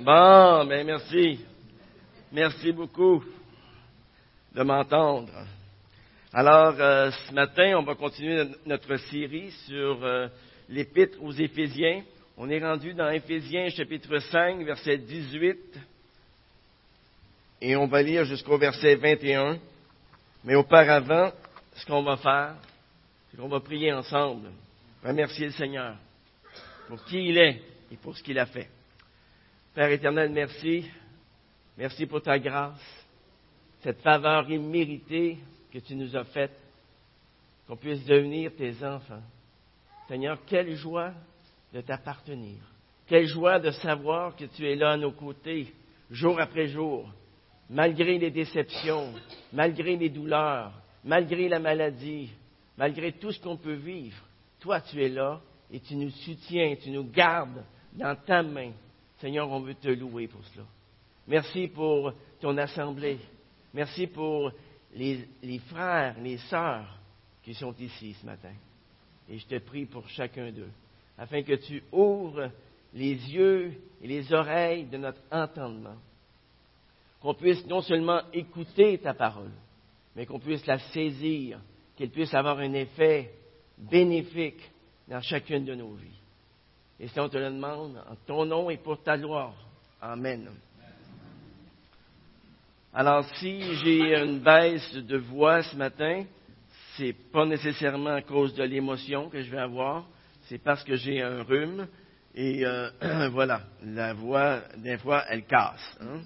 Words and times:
Bon, 0.00 0.66
ben 0.66 0.84
merci. 0.84 1.40
Merci 2.30 2.72
beaucoup 2.72 3.24
de 4.54 4.62
m'entendre. 4.62 5.32
Alors, 6.30 6.74
euh, 6.78 7.10
ce 7.10 7.32
matin, 7.32 7.78
on 7.78 7.84
va 7.84 7.94
continuer 7.94 8.44
notre 8.66 8.94
série 8.96 9.50
sur 9.66 10.04
euh, 10.04 10.28
l'épître 10.68 11.16
aux 11.22 11.32
Éphésiens. 11.32 12.02
On 12.36 12.50
est 12.50 12.62
rendu 12.62 12.92
dans 12.92 13.08
Éphésiens 13.08 13.70
chapitre 13.70 14.18
5, 14.18 14.62
verset 14.62 14.98
18. 14.98 15.56
Et 17.62 17.74
on 17.76 17.86
va 17.86 18.02
lire 18.02 18.26
jusqu'au 18.26 18.58
verset 18.58 18.96
21. 18.96 19.58
Mais 20.44 20.54
auparavant, 20.54 21.32
ce 21.76 21.86
qu'on 21.86 22.02
va 22.02 22.18
faire, 22.18 22.56
c'est 23.30 23.38
qu'on 23.38 23.48
va 23.48 23.60
prier 23.60 23.90
ensemble, 23.90 24.50
remercier 25.02 25.46
le 25.46 25.52
Seigneur 25.52 25.96
pour 26.88 27.02
qui 27.06 27.28
il 27.28 27.38
est 27.38 27.62
et 27.90 27.96
pour 27.96 28.14
ce 28.14 28.22
qu'il 28.22 28.38
a 28.38 28.44
fait. 28.44 28.68
Père 29.74 29.90
éternel, 29.90 30.30
merci. 30.30 30.84
Merci 31.78 32.04
pour 32.04 32.20
ta 32.20 32.38
grâce, 32.38 33.06
cette 33.80 34.02
faveur 34.02 34.50
imméritée 34.50 35.38
que 35.72 35.78
tu 35.78 35.94
nous 35.94 36.14
as 36.14 36.24
faite, 36.24 36.52
qu'on 37.66 37.76
puisse 37.76 38.04
devenir 38.04 38.54
tes 38.54 38.84
enfants. 38.84 39.22
Seigneur, 40.08 40.44
quelle 40.44 40.74
joie 40.74 41.14
de 41.72 41.80
t'appartenir. 41.80 42.58
Quelle 43.06 43.26
joie 43.26 43.58
de 43.58 43.70
savoir 43.70 44.36
que 44.36 44.44
tu 44.44 44.68
es 44.68 44.76
là 44.76 44.90
à 44.90 44.96
nos 44.98 45.12
côtés, 45.12 45.72
jour 46.10 46.38
après 46.38 46.66
jour, 46.66 47.10
malgré 47.70 48.18
les 48.18 48.30
déceptions, 48.30 49.14
malgré 49.54 49.96
les 49.96 50.10
douleurs, 50.10 50.74
malgré 51.02 51.48
la 51.48 51.58
maladie, 51.58 52.30
malgré 52.76 53.12
tout 53.12 53.32
ce 53.32 53.40
qu'on 53.40 53.56
peut 53.56 53.72
vivre. 53.72 54.22
Toi, 54.60 54.82
tu 54.82 55.02
es 55.02 55.08
là 55.08 55.40
et 55.70 55.80
tu 55.80 55.96
nous 55.96 56.10
soutiens, 56.10 56.76
tu 56.76 56.90
nous 56.90 57.10
gardes 57.10 57.64
dans 57.94 58.14
ta 58.14 58.42
main. 58.42 58.72
Seigneur, 59.22 59.48
on 59.48 59.60
veut 59.60 59.76
te 59.76 59.86
louer 59.86 60.26
pour 60.26 60.44
cela. 60.46 60.66
Merci 61.28 61.68
pour 61.68 62.12
ton 62.40 62.58
assemblée. 62.58 63.20
Merci 63.72 64.08
pour 64.08 64.50
les, 64.96 65.28
frères, 65.68 66.16
les 66.20 66.38
sœurs 66.38 66.98
qui 67.44 67.54
sont 67.54 67.72
ici 67.78 68.16
ce 68.20 68.26
matin. 68.26 68.52
Et 69.28 69.38
je 69.38 69.46
te 69.46 69.58
prie 69.60 69.86
pour 69.86 70.08
chacun 70.08 70.50
d'eux, 70.50 70.72
afin 71.16 71.44
que 71.44 71.52
tu 71.52 71.84
ouvres 71.92 72.50
les 72.94 73.14
yeux 73.14 73.72
et 74.02 74.08
les 74.08 74.32
oreilles 74.32 74.86
de 74.86 74.96
notre 74.96 75.22
entendement, 75.30 75.98
qu'on 77.20 77.34
puisse 77.34 77.64
non 77.66 77.80
seulement 77.80 78.22
écouter 78.32 78.98
ta 78.98 79.14
parole, 79.14 79.52
mais 80.16 80.26
qu'on 80.26 80.40
puisse 80.40 80.66
la 80.66 80.80
saisir, 80.90 81.60
qu'elle 81.94 82.10
puisse 82.10 82.34
avoir 82.34 82.58
un 82.58 82.72
effet 82.72 83.32
bénéfique 83.78 84.68
dans 85.06 85.20
chacune 85.20 85.64
de 85.64 85.76
nos 85.76 85.92
vies. 85.92 86.21
Et 87.02 87.08
si 87.08 87.18
on 87.18 87.28
te 87.28 87.36
le 87.36 87.50
demande 87.50 88.00
en 88.08 88.14
ton 88.26 88.46
nom 88.46 88.70
et 88.70 88.76
pour 88.76 89.02
ta 89.02 89.18
gloire. 89.18 89.54
Amen. 90.00 90.48
Alors, 92.94 93.24
si 93.38 93.60
j'ai 93.78 94.16
une 94.22 94.38
baisse 94.38 94.94
de 94.94 95.16
voix 95.16 95.64
ce 95.64 95.74
matin, 95.74 96.24
c'est 96.96 97.12
pas 97.12 97.44
nécessairement 97.44 98.14
à 98.14 98.22
cause 98.22 98.54
de 98.54 98.62
l'émotion 98.62 99.28
que 99.28 99.42
je 99.42 99.50
vais 99.50 99.58
avoir, 99.58 100.06
c'est 100.44 100.58
parce 100.58 100.84
que 100.84 100.94
j'ai 100.94 101.20
un 101.20 101.42
rhume 101.42 101.88
et 102.36 102.64
euh, 102.64 103.28
voilà, 103.32 103.62
la 103.82 104.14
voix, 104.14 104.60
des 104.76 104.96
fois, 104.98 105.24
elle 105.28 105.44
casse. 105.44 105.98
Hein. 106.00 106.20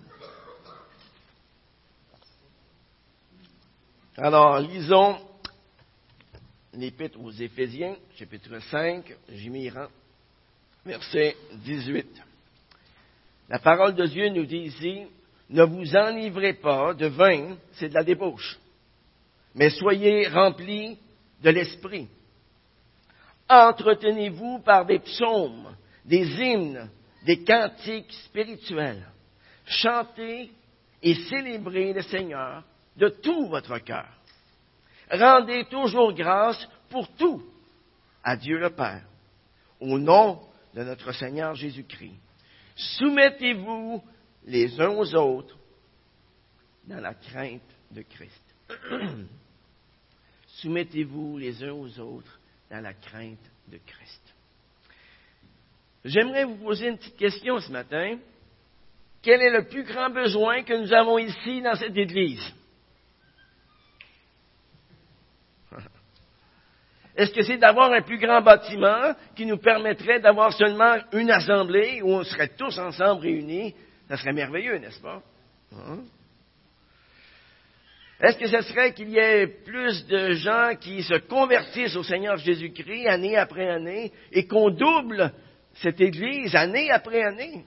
Alors, 4.19 4.59
lisons 4.61 5.17
l'Épître 6.75 7.19
aux 7.19 7.31
Éphésiens, 7.31 7.97
chapitre 8.17 8.59
5, 8.59 9.17
j'y 9.31 9.49
m'y 9.49 9.71
verset 10.87 11.37
18. 11.65 12.07
La 13.49 13.59
parole 13.59 13.95
de 13.95 14.07
Dieu 14.07 14.29
nous 14.29 14.47
dit 14.47 14.65
ici, 14.65 15.03
ne 15.51 15.65
vous 15.65 15.97
enivrez 15.97 16.55
pas 16.55 16.95
de 16.95 17.07
vin, 17.07 17.57
c'est 17.73 17.89
de 17.89 17.95
la 17.95 18.05
débauche, 18.05 18.59
mais 19.55 19.71
soyez 19.71 20.29
remplis 20.29 20.99
de 21.43 21.51
l'esprit. 21.51 22.09
Entretenez-vous 23.49 24.61
par 24.61 24.87
des 24.87 24.99
psaumes, 25.01 25.77
des 26.05 26.27
hymnes, 26.41 26.89
des 27.25 27.45
cantiques 27.45 28.13
spirituels. 28.25 29.07
Chantez 29.65 30.51
et 31.03 31.15
célébrez 31.15 31.93
le 31.93 32.03
Seigneur 32.03 32.65
de 32.97 33.09
tout 33.09 33.47
votre 33.49 33.79
cœur. 33.79 34.09
Rendez 35.11 35.65
toujours 35.67 36.13
grâce 36.13 36.69
pour 36.89 37.09
tout 37.17 37.43
à 38.25 38.37
Dieu 38.37 38.59
le 38.59 38.71
Père, 38.71 39.03
au 39.81 39.99
nom 39.99 40.41
de 40.77 40.85
notre 40.85 41.11
Seigneur 41.13 41.55
Jésus-Christ. 41.55 42.21
Soumettez-vous 42.77 44.05
les 44.45 44.79
uns 44.79 44.91
aux 44.91 45.15
autres 45.15 45.57
dans 46.85 47.01
la 47.01 47.15
crainte 47.15 47.63
de 47.91 48.03
Christ. 48.03 48.43
Soumettez-vous 50.47 51.39
les 51.39 51.65
uns 51.65 51.73
aux 51.73 51.99
autres 51.99 52.39
dans 52.71 52.83
la 52.83 52.93
crainte 52.93 53.51
de 53.69 53.79
Christ. 53.87 54.35
J'aimerais 56.05 56.45
vous 56.45 56.57
poser 56.57 56.89
une 56.89 56.99
petite 56.99 57.17
question 57.17 57.59
ce 57.59 57.73
matin. 57.73 58.19
Quel 59.23 59.41
est 59.41 59.51
le 59.51 59.67
plus 59.67 59.83
grand 59.83 60.11
besoin 60.11 60.63
que 60.63 60.75
nous 60.75 60.93
avons 60.93 61.19
ici 61.19 61.63
dans 61.63 61.75
cette 61.75 61.97
Église? 61.97 62.53
Est-ce 67.17 67.33
que 67.33 67.43
c'est 67.43 67.57
d'avoir 67.57 67.93
un 67.93 68.03
plus 68.03 68.19
grand 68.19 68.43
bâtiment 68.43 69.15
qui 69.35 69.47
nous 69.47 69.57
permettrait 69.57 70.21
d'avoir 70.21 70.53
seulement 70.53 70.97
une 71.13 71.31
assemblée 71.31 72.03
où 72.03 72.11
on 72.11 72.25
serait 72.25 72.53
tous 72.59 72.79
ensemble 72.79 73.23
réunis? 73.23 73.75
Ça 74.09 74.19
serait 74.19 74.35
merveilleux, 74.35 74.79
n'est-ce 74.79 75.01
pas? 75.01 75.23
Hein? 75.73 76.01
Est-ce 78.21 78.39
que 78.39 78.47
ce 78.47 78.61
serait 78.63 78.93
qu'il 78.93 79.11
y 79.11 79.19
ait 79.19 79.47
plus 79.47 80.07
de 80.07 80.33
gens 80.33 80.75
qui 80.81 81.03
se 81.03 81.15
convertissent 81.15 81.97
au 81.97 82.03
Seigneur 82.03 82.37
Jésus-Christ 82.37 83.07
année 83.07 83.37
après 83.37 83.69
année 83.69 84.13
et 84.33 84.47
qu'on 84.47 84.71
double 84.71 85.33
cette 85.75 86.01
Église 86.01 86.55
année 86.55 86.91
après 86.91 87.23
année? 87.23 87.65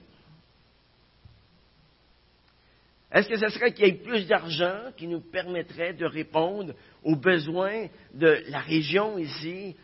Est-ce 3.12 3.28
que 3.28 3.36
ce 3.36 3.48
serait 3.48 3.72
qu'il 3.72 3.86
y 3.86 3.88
ait 3.88 3.94
plus 3.94 4.26
d'argent 4.26 4.92
qui 4.96 5.08
nous 5.08 5.20
permettrait 5.20 5.94
de 5.94 6.06
répondre 6.06 6.74
aux 7.02 7.16
besoins 7.16 7.88
de 8.14 8.44
la 8.48 8.60
région 8.60 9.18
ici 9.18 9.76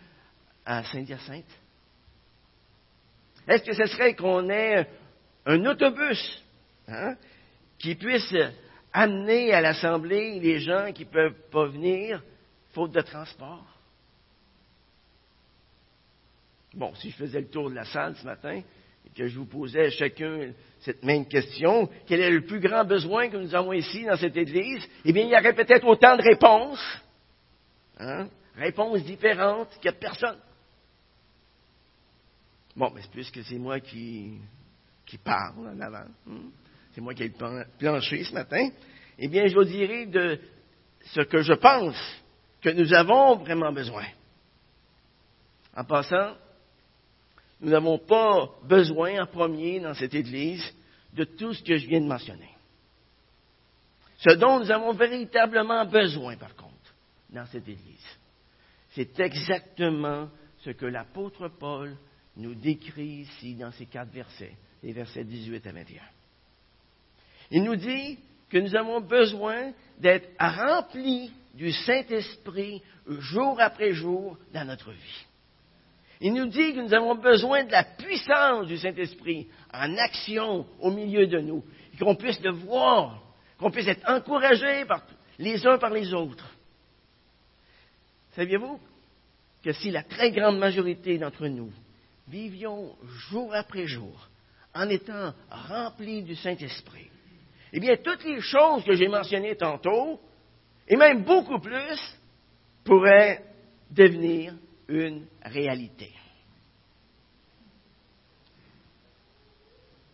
à 0.64 0.84
Saint-Hyacinthe? 0.84 1.44
Est-ce 3.48 3.64
que 3.64 3.74
ce 3.74 3.86
serait 3.86 4.14
qu'on 4.14 4.48
ait 4.48 4.88
un 5.44 5.64
autobus 5.66 6.42
hein, 6.86 7.16
qui 7.78 7.96
puisse 7.96 8.34
amener 8.92 9.52
à 9.52 9.60
l'Assemblée 9.60 10.38
les 10.38 10.60
gens 10.60 10.92
qui 10.92 11.04
ne 11.04 11.10
peuvent 11.10 11.50
pas 11.50 11.66
venir 11.66 12.22
faute 12.72 12.92
de 12.92 13.00
transport? 13.00 13.66
Bon, 16.74 16.94
si 16.96 17.10
je 17.10 17.16
faisais 17.16 17.40
le 17.40 17.48
tour 17.48 17.70
de 17.70 17.74
la 17.74 17.84
salle 17.86 18.14
ce 18.16 18.24
matin 18.24 18.60
et 18.60 19.10
que 19.16 19.26
je 19.26 19.38
vous 19.38 19.46
posais 19.46 19.90
chacun 19.90 20.52
cette 20.86 21.02
même 21.02 21.26
question, 21.26 21.90
quel 22.06 22.20
est 22.20 22.30
le 22.30 22.46
plus 22.46 22.60
grand 22.60 22.84
besoin 22.84 23.28
que 23.28 23.36
nous 23.36 23.52
avons 23.56 23.72
ici 23.72 24.04
dans 24.04 24.16
cette 24.16 24.36
Église, 24.36 24.86
eh 25.04 25.12
bien, 25.12 25.24
il 25.24 25.30
y 25.30 25.36
aurait 25.36 25.52
peut-être 25.52 25.84
autant 25.84 26.16
de 26.16 26.22
réponses, 26.22 27.02
hein, 27.98 28.28
réponses 28.54 29.02
différentes 29.02 29.68
qu'il 29.80 29.90
n'y 29.90 29.96
a 29.96 29.98
personne. 29.98 30.38
Bon, 32.76 32.92
mais 32.94 33.02
c'est 33.02 33.10
puisque 33.10 33.42
c'est 33.42 33.58
moi 33.58 33.80
qui, 33.80 34.38
parle 35.24 35.70
en 35.70 35.80
avant, 35.80 36.06
hein, 36.30 36.50
c'est 36.94 37.00
moi 37.00 37.14
qui 37.14 37.24
ai 37.24 37.32
planché 37.80 38.22
ce 38.22 38.32
matin, 38.32 38.68
eh 39.18 39.26
bien, 39.26 39.48
je 39.48 39.56
vous 39.56 39.64
dirai 39.64 40.06
de 40.06 40.38
ce 41.06 41.22
que 41.22 41.42
je 41.42 41.54
pense 41.54 41.96
que 42.62 42.70
nous 42.70 42.94
avons 42.94 43.38
vraiment 43.38 43.72
besoin. 43.72 44.06
En 45.76 45.82
passant, 45.82 46.36
nous 47.60 47.70
n'avons 47.70 47.98
pas 47.98 48.50
besoin 48.64 49.22
en 49.22 49.26
premier 49.26 49.80
dans 49.80 49.94
cette 49.94 50.14
Église 50.14 50.62
de 51.12 51.24
tout 51.24 51.54
ce 51.54 51.62
que 51.62 51.76
je 51.76 51.86
viens 51.86 52.00
de 52.00 52.06
mentionner. 52.06 52.50
Ce 54.18 54.34
dont 54.34 54.60
nous 54.60 54.70
avons 54.70 54.92
véritablement 54.92 55.84
besoin, 55.86 56.36
par 56.36 56.54
contre, 56.54 56.94
dans 57.30 57.46
cette 57.46 57.68
Église, 57.68 58.18
c'est 58.90 59.18
exactement 59.20 60.28
ce 60.58 60.70
que 60.70 60.86
l'apôtre 60.86 61.48
Paul 61.48 61.96
nous 62.36 62.54
décrit 62.54 63.22
ici 63.22 63.54
dans 63.54 63.70
ces 63.72 63.86
quatre 63.86 64.10
versets, 64.10 64.56
les 64.82 64.92
versets 64.92 65.24
18 65.24 65.66
à 65.66 65.72
21. 65.72 66.02
Il 67.50 67.62
nous 67.62 67.76
dit 67.76 68.18
que 68.50 68.58
nous 68.58 68.74
avons 68.74 69.00
besoin 69.00 69.72
d'être 69.98 70.28
remplis 70.38 71.32
du 71.54 71.72
Saint-Esprit 71.72 72.82
jour 73.06 73.60
après 73.60 73.92
jour 73.92 74.36
dans 74.52 74.66
notre 74.66 74.92
vie. 74.92 75.25
Il 76.20 76.32
nous 76.32 76.46
dit 76.46 76.74
que 76.74 76.80
nous 76.80 76.94
avons 76.94 77.14
besoin 77.14 77.64
de 77.64 77.72
la 77.72 77.84
puissance 77.84 78.66
du 78.66 78.78
Saint-Esprit 78.78 79.48
en 79.72 79.96
action 79.98 80.66
au 80.80 80.90
milieu 80.90 81.26
de 81.26 81.38
nous, 81.40 81.64
qu'on 81.98 82.14
puisse 82.14 82.40
le 82.40 82.52
voir, 82.52 83.22
qu'on 83.58 83.70
puisse 83.70 83.88
être 83.88 84.08
encouragés 84.08 84.84
les 85.38 85.66
uns 85.66 85.78
par 85.78 85.90
les 85.90 86.14
autres. 86.14 86.50
Saviez-vous 88.32 88.80
que 89.62 89.72
si 89.72 89.90
la 89.90 90.02
très 90.02 90.30
grande 90.30 90.58
majorité 90.58 91.18
d'entre 91.18 91.48
nous 91.48 91.72
vivions 92.28 92.96
jour 93.30 93.54
après 93.54 93.86
jour 93.86 94.28
en 94.74 94.88
étant 94.88 95.32
rempli 95.50 96.22
du 96.22 96.34
Saint-Esprit, 96.34 97.10
eh 97.72 97.80
bien, 97.80 97.96
toutes 97.96 98.24
les 98.24 98.40
choses 98.40 98.84
que 98.84 98.94
j'ai 98.94 99.08
mentionnées 99.08 99.56
tantôt, 99.56 100.20
et 100.88 100.96
même 100.96 101.24
beaucoup 101.24 101.58
plus, 101.58 102.16
pourraient 102.84 103.42
devenir 103.90 104.54
une 104.88 105.26
réalité. 105.42 106.12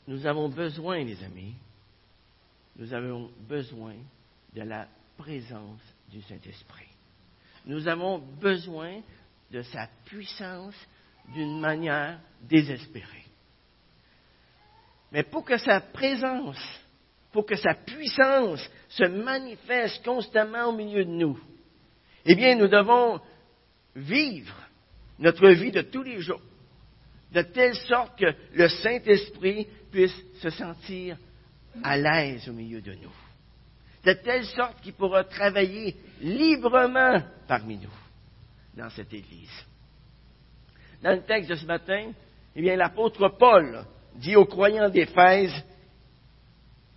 Nous 0.07 0.27
avons 0.27 0.49
besoin, 0.49 1.05
les 1.05 1.23
amis, 1.23 1.55
nous 2.77 2.93
avons 2.93 3.31
besoin 3.49 3.95
de 4.55 4.63
la 4.63 4.89
présence 5.17 5.81
du 6.11 6.23
Saint-Esprit. 6.23 6.89
Nous 7.67 7.87
avons 7.87 8.19
besoin 8.19 9.01
de 9.51 9.63
sa 9.63 9.89
puissance 10.07 10.75
d'une 11.35 11.61
manière 11.61 12.19
désespérée. 12.43 13.27
Mais 15.13 15.23
pour 15.23 15.45
que 15.45 15.59
sa 15.59 15.81
présence, 15.81 16.59
pour 17.31 17.47
que 17.47 17.57
sa 17.57 17.75
puissance 17.75 18.69
se 18.89 19.05
manifeste 19.05 20.05
constamment 20.05 20.67
au 20.67 20.73
milieu 20.73 21.05
de 21.05 21.11
nous, 21.11 21.39
eh 22.25 22.35
bien, 22.35 22.57
nous 22.57 22.69
devons 22.69 23.21
vivre 23.95 24.62
notre 25.23 25.49
vie 25.51 25.71
de 25.71 25.83
tous 25.83 26.03
les 26.03 26.21
jours, 26.21 26.43
de 27.33 27.43
telle 27.43 27.77
sorte 27.77 28.19
que 28.19 28.35
le 28.55 28.69
Saint-Esprit 28.69 29.67
puisse 29.91 30.15
se 30.41 30.51
sentir 30.51 31.17
à 31.83 31.97
l'aise 31.97 32.49
au 32.49 32.53
milieu 32.53 32.81
de 32.81 32.93
nous, 32.95 33.13
de 34.05 34.13
telle 34.15 34.45
sorte 34.45 34.81
qu'il 34.83 34.93
pourra 34.95 35.25
travailler 35.25 35.97
librement 36.21 37.23
parmi 37.47 37.79
nous 37.79 37.95
dans 38.75 38.91
cette 38.91 39.15
Église. 39.15 39.65
Dans 41.03 41.13
le 41.13 41.23
texte 41.23 41.51
de 41.51 41.57
ce 41.57 41.67
matin, 41.67 42.13
eh 42.55 42.61
bien, 42.61 42.77
l'apôtre 42.77 43.29
Paul 43.39 43.85
dit 44.17 44.37
aux 44.37 44.45
croyants 44.45 44.91
d'Éphèse 44.91 45.55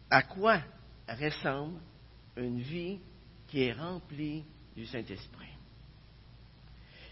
à 0.10 0.24
quoi 0.24 0.60
ressemble 1.07 1.80
une 2.38 2.60
vie 2.60 3.00
qui 3.48 3.63
est 3.63 3.74
remplie 3.74 4.44
du 4.75 4.86
Saint-Esprit? 4.86 5.55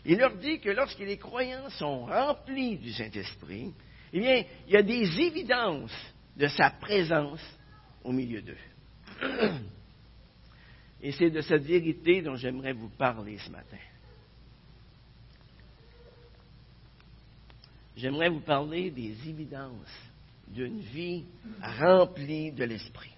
Il 0.06 0.18
leur 0.18 0.36
dit 0.36 0.60
que 0.60 0.70
lorsque 0.70 1.00
les 1.00 1.18
croyants 1.18 1.70
sont 1.70 2.06
remplis 2.06 2.78
du 2.78 2.92
Saint-Esprit, 2.92 3.74
eh 4.12 4.20
bien, 4.20 4.44
il 4.68 4.74
y 4.74 4.78
a 4.78 4.84
des 4.84 5.20
évidences 5.22 5.96
de 6.36 6.48
sa 6.48 6.70
présence 6.72 7.42
au 8.04 8.12
milieu 8.12 8.42
d'eux. 8.42 8.58
Et 11.02 11.12
c'est 11.12 11.30
de 11.30 11.42
cette 11.42 11.64
vérité 11.64 12.22
dont 12.22 12.36
j'aimerais 12.36 12.74
vous 12.74 12.90
parler 12.90 13.38
ce 13.38 13.50
matin. 13.50 13.78
J'aimerais 17.96 18.30
vous 18.30 18.42
parler 18.42 18.90
des 18.90 19.16
évidences 19.28 19.94
d'une 20.48 20.80
vie 20.80 21.26
remplie 21.62 22.52
de 22.52 22.64
l'Esprit. 22.66 23.12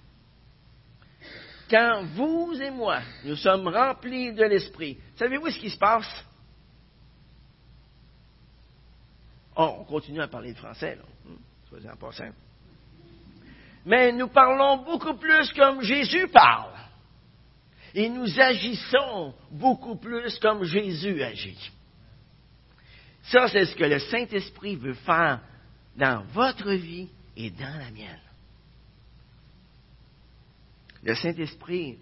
Quand 1.70 2.06
vous 2.14 2.54
et 2.62 2.70
moi, 2.70 3.02
nous 3.24 3.36
sommes 3.36 3.68
remplis 3.68 4.34
de 4.34 4.44
l'Esprit, 4.44 4.98
savez-vous 5.16 5.50
ce 5.50 5.60
qui 5.60 5.70
se 5.70 5.78
passe? 5.78 6.26
Oh, 9.56 9.78
on 9.80 9.84
continue 9.86 10.22
à 10.22 10.28
parler 10.28 10.54
de 10.54 10.58
français, 10.58 10.96
là. 10.96 11.04
Hmm, 11.26 11.38
soyez 11.70 11.90
en 11.90 11.96
passant. 11.96 12.30
Mais 13.86 14.12
nous 14.12 14.28
parlons 14.28 14.84
beaucoup 14.84 15.16
plus 15.16 15.52
comme 15.54 15.82
Jésus 15.82 16.28
parle. 16.28 16.74
Et 17.94 18.10
nous 18.10 18.40
agissons 18.40 19.34
beaucoup 19.52 19.96
plus 19.96 20.38
comme 20.40 20.64
Jésus 20.64 21.22
agit. 21.24 21.72
Ça, 23.24 23.48
c'est 23.48 23.66
ce 23.66 23.76
que 23.76 23.86
le 23.86 24.00
Saint-Esprit 24.00 24.76
veut 24.76 24.94
faire 24.94 25.42
dans 25.96 26.24
votre 26.34 26.72
vie 26.72 27.10
et 27.38 27.50
dans 27.52 27.80
la 27.80 27.92
mienne. 27.92 28.20
Le 31.04 31.16
Saint-Esprit 31.16 31.98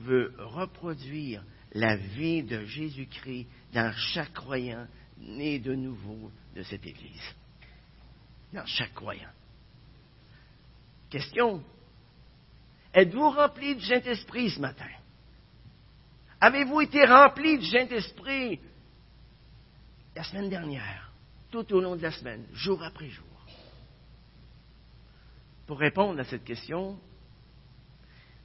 veut 0.00 0.32
reproduire 0.38 1.42
la 1.72 1.96
vie 1.96 2.42
de 2.42 2.64
Jésus-Christ 2.64 3.46
dans 3.72 3.92
chaque 3.92 4.32
croyant 4.32 4.86
né 5.18 5.58
de 5.58 5.74
nouveau 5.74 6.30
de 6.54 6.62
cette 6.62 6.86
Église. 6.86 7.34
Dans 8.52 8.66
chaque 8.66 8.94
croyant. 8.94 9.30
Question. 11.10 11.62
Êtes-vous 12.92 13.30
rempli 13.30 13.74
du 13.76 13.84
Saint-Esprit 13.84 14.50
ce 14.50 14.60
matin? 14.60 14.90
Avez-vous 16.40 16.82
été 16.82 17.04
rempli 17.04 17.58
du 17.58 17.66
Saint-Esprit 17.66 18.60
la 20.14 20.22
semaine 20.22 20.48
dernière, 20.48 21.12
tout 21.50 21.72
au 21.74 21.80
long 21.80 21.96
de 21.96 22.02
la 22.02 22.12
semaine, 22.12 22.46
jour 22.52 22.82
après 22.82 23.08
jour? 23.08 23.24
Pour 25.66 25.78
répondre 25.78 26.20
à 26.20 26.24
cette 26.24 26.44
question, 26.44 26.98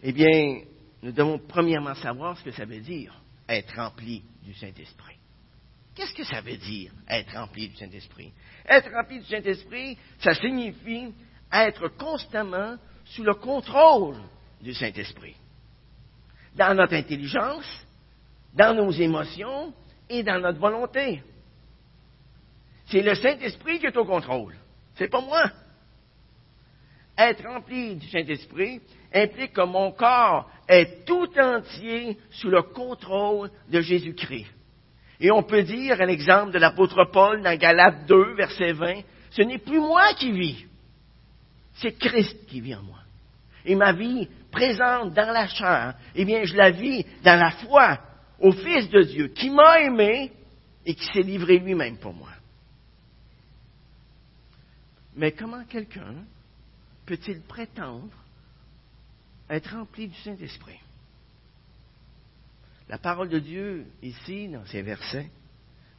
eh 0.01 0.11
bien, 0.13 0.61
nous 1.03 1.11
devons 1.11 1.37
premièrement 1.37 1.95
savoir 1.95 2.37
ce 2.37 2.43
que 2.43 2.51
ça 2.51 2.65
veut 2.65 2.79
dire 2.79 3.21
être 3.47 3.75
rempli 3.75 4.23
du 4.43 4.53
Saint-Esprit. 4.53 5.18
Qu'est-ce 5.99 6.13
que 6.13 6.23
ça 6.23 6.39
veut 6.39 6.55
dire 6.55 6.93
être 7.09 7.33
rempli 7.33 7.67
du 7.67 7.75
Saint-Esprit? 7.75 8.31
Être 8.65 8.89
rempli 8.89 9.19
du 9.19 9.25
Saint-Esprit, 9.25 9.97
ça 10.21 10.33
signifie 10.33 11.13
être 11.51 11.89
constamment 11.89 12.77
sous 13.03 13.21
le 13.21 13.33
contrôle 13.33 14.15
du 14.61 14.73
Saint-Esprit. 14.73 15.35
Dans 16.55 16.73
notre 16.73 16.93
intelligence, 16.93 17.85
dans 18.53 18.73
nos 18.73 18.91
émotions 18.91 19.73
et 20.09 20.23
dans 20.23 20.39
notre 20.39 20.57
volonté. 20.57 21.21
C'est 22.85 23.01
le 23.01 23.15
Saint-Esprit 23.15 23.79
qui 23.79 23.87
est 23.87 23.97
au 23.97 24.05
contrôle. 24.05 24.55
C'est 24.95 25.09
pas 25.09 25.19
moi. 25.19 25.51
Être 27.17 27.43
rempli 27.45 27.97
du 27.97 28.07
Saint-Esprit 28.07 28.79
implique 29.13 29.51
que 29.51 29.65
mon 29.65 29.91
corps 29.91 30.49
est 30.65 31.03
tout 31.05 31.29
entier 31.37 32.17
sous 32.31 32.49
le 32.49 32.61
contrôle 32.61 33.51
de 33.67 33.81
Jésus-Christ. 33.81 34.47
Et 35.19 35.31
on 35.31 35.43
peut 35.43 35.63
dire, 35.63 35.99
un 36.01 36.07
exemple 36.07 36.53
de 36.53 36.59
l'apôtre 36.59 37.05
Paul 37.11 37.41
dans 37.41 37.57
Galates 37.57 38.05
2, 38.05 38.35
verset 38.35 38.71
20, 38.71 39.01
ce 39.31 39.41
n'est 39.41 39.57
plus 39.57 39.79
moi 39.79 40.13
qui 40.13 40.31
vis, 40.31 40.65
c'est 41.75 41.97
Christ 41.97 42.45
qui 42.47 42.61
vit 42.61 42.75
en 42.75 42.83
moi. 42.83 42.99
Et 43.65 43.75
ma 43.75 43.91
vie 43.91 44.27
présente 44.51 45.13
dans 45.13 45.31
la 45.31 45.47
chair, 45.47 45.95
eh 46.15 46.25
bien, 46.25 46.43
je 46.43 46.55
la 46.55 46.71
vis 46.71 47.05
dans 47.23 47.39
la 47.39 47.51
foi 47.51 47.99
au 48.39 48.51
Fils 48.51 48.89
de 48.89 49.01
Dieu 49.01 49.27
qui 49.27 49.49
m'a 49.49 49.81
aimé 49.81 50.31
et 50.85 50.95
qui 50.95 51.05
s'est 51.05 51.21
livré 51.21 51.59
lui-même 51.59 51.97
pour 51.97 52.13
moi. 52.13 52.29
Mais 55.15 55.33
comment 55.33 55.63
quelqu'un 55.65 56.15
peut-il 57.05 57.41
prétendre 57.41 58.15
être 59.49 59.75
rempli 59.75 60.07
du 60.07 60.15
Saint-Esprit? 60.21 60.79
La 62.89 62.97
parole 62.97 63.29
de 63.29 63.39
Dieu, 63.39 63.85
ici, 64.01 64.47
dans 64.49 64.65
ces 64.65 64.81
versets, 64.81 65.29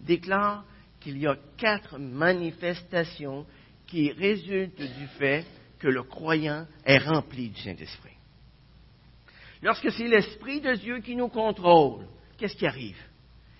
déclare 0.00 0.64
qu'il 0.98 1.18
y 1.18 1.26
a 1.26 1.36
quatre 1.56 1.98
manifestations 1.98 3.46
qui 3.86 4.10
résultent 4.12 4.82
du 4.82 5.06
fait 5.18 5.46
que 5.78 5.88
le 5.88 6.02
croyant 6.02 6.66
est 6.84 6.98
rempli 6.98 7.48
du 7.48 7.60
Saint-Esprit. 7.60 8.16
Lorsque 9.62 9.90
c'est 9.92 10.08
l'Esprit 10.08 10.60
de 10.60 10.74
Dieu 10.74 10.98
qui 10.98 11.14
nous 11.14 11.28
contrôle, 11.28 12.06
qu'est-ce 12.36 12.56
qui 12.56 12.66
arrive? 12.66 13.00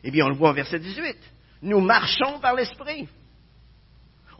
Eh 0.02 0.10
bien, 0.10 0.26
on 0.26 0.30
le 0.30 0.34
voit 0.34 0.50
en 0.50 0.54
verset 0.54 0.80
18. 0.80 1.16
Nous 1.62 1.80
marchons 1.80 2.40
par 2.40 2.54
l'Esprit. 2.54 3.08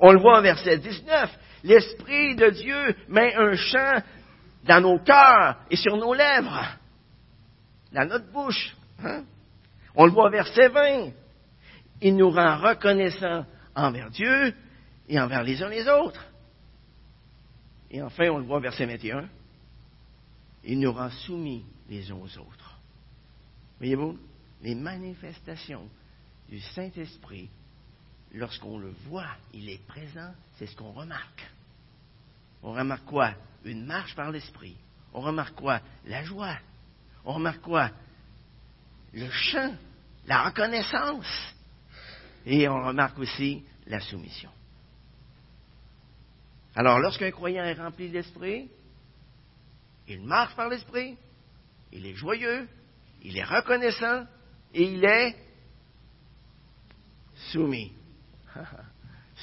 On 0.00 0.12
le 0.12 0.20
voit 0.20 0.38
en 0.38 0.42
verset 0.42 0.78
19. 0.78 1.38
L'Esprit 1.62 2.34
de 2.34 2.50
Dieu 2.50 2.96
met 3.08 3.34
un 3.34 3.54
chant 3.54 4.02
dans 4.64 4.80
nos 4.80 4.98
cœurs 4.98 5.58
et 5.70 5.76
sur 5.76 5.96
nos 5.96 6.14
lèvres, 6.14 6.78
dans 7.92 8.08
notre 8.08 8.30
bouche. 8.32 8.74
Hein? 9.04 9.24
On 9.94 10.06
le 10.06 10.12
voit 10.12 10.28
au 10.28 10.30
verset 10.30 10.68
20. 10.68 11.12
Il 12.02 12.16
nous 12.16 12.30
rend 12.30 12.58
reconnaissants 12.58 13.44
envers 13.74 14.10
Dieu 14.10 14.54
et 15.08 15.20
envers 15.20 15.42
les 15.42 15.62
uns 15.62 15.68
les 15.68 15.88
autres. 15.88 16.24
Et 17.90 18.02
enfin, 18.02 18.28
on 18.30 18.38
le 18.38 18.44
voit 18.44 18.58
au 18.58 18.60
verset 18.60 18.86
21. 18.86 19.28
Il 20.64 20.78
nous 20.78 20.92
rend 20.92 21.10
soumis 21.10 21.64
les 21.88 22.10
uns 22.10 22.16
aux 22.16 22.38
autres. 22.38 22.78
Voyez-vous, 23.78 24.18
les 24.62 24.74
manifestations 24.74 25.88
du 26.48 26.60
Saint-Esprit 26.60 27.48
lorsqu'on 28.34 28.78
le 28.78 28.90
voit, 29.08 29.30
il 29.52 29.68
est 29.68 29.84
présent, 29.86 30.32
c'est 30.56 30.66
ce 30.66 30.76
qu'on 30.76 30.92
remarque. 30.92 31.50
On 32.62 32.72
remarque 32.72 33.04
quoi? 33.04 33.32
Une 33.64 33.86
marche 33.86 34.14
par 34.14 34.30
l'esprit. 34.30 34.76
On 35.12 35.20
remarque 35.20 35.54
quoi? 35.54 35.80
La 36.06 36.22
joie. 36.22 36.56
On 37.24 37.32
remarque 37.32 37.62
quoi? 37.62 37.90
Le 39.12 39.28
chant, 39.30 39.74
la 40.26 40.44
reconnaissance. 40.44 41.54
Et 42.46 42.68
on 42.68 42.86
remarque 42.86 43.18
aussi 43.18 43.62
la 43.86 44.00
soumission. 44.00 44.50
Alors, 46.74 46.98
lorsqu'un 47.00 47.30
croyant 47.30 47.64
est 47.64 47.74
rempli 47.74 48.08
d'esprit, 48.08 48.68
il 50.08 50.22
marche 50.22 50.54
par 50.54 50.68
l'esprit, 50.68 51.16
il 51.92 52.06
est 52.06 52.14
joyeux, 52.14 52.68
il 53.22 53.36
est 53.36 53.44
reconnaissant 53.44 54.24
et 54.72 54.84
il 54.84 55.04
est 55.04 55.36
soumis. 57.50 57.92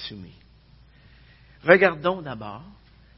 soumis. 0.08 0.36
Regardons 1.64 2.22
d'abord 2.22 2.64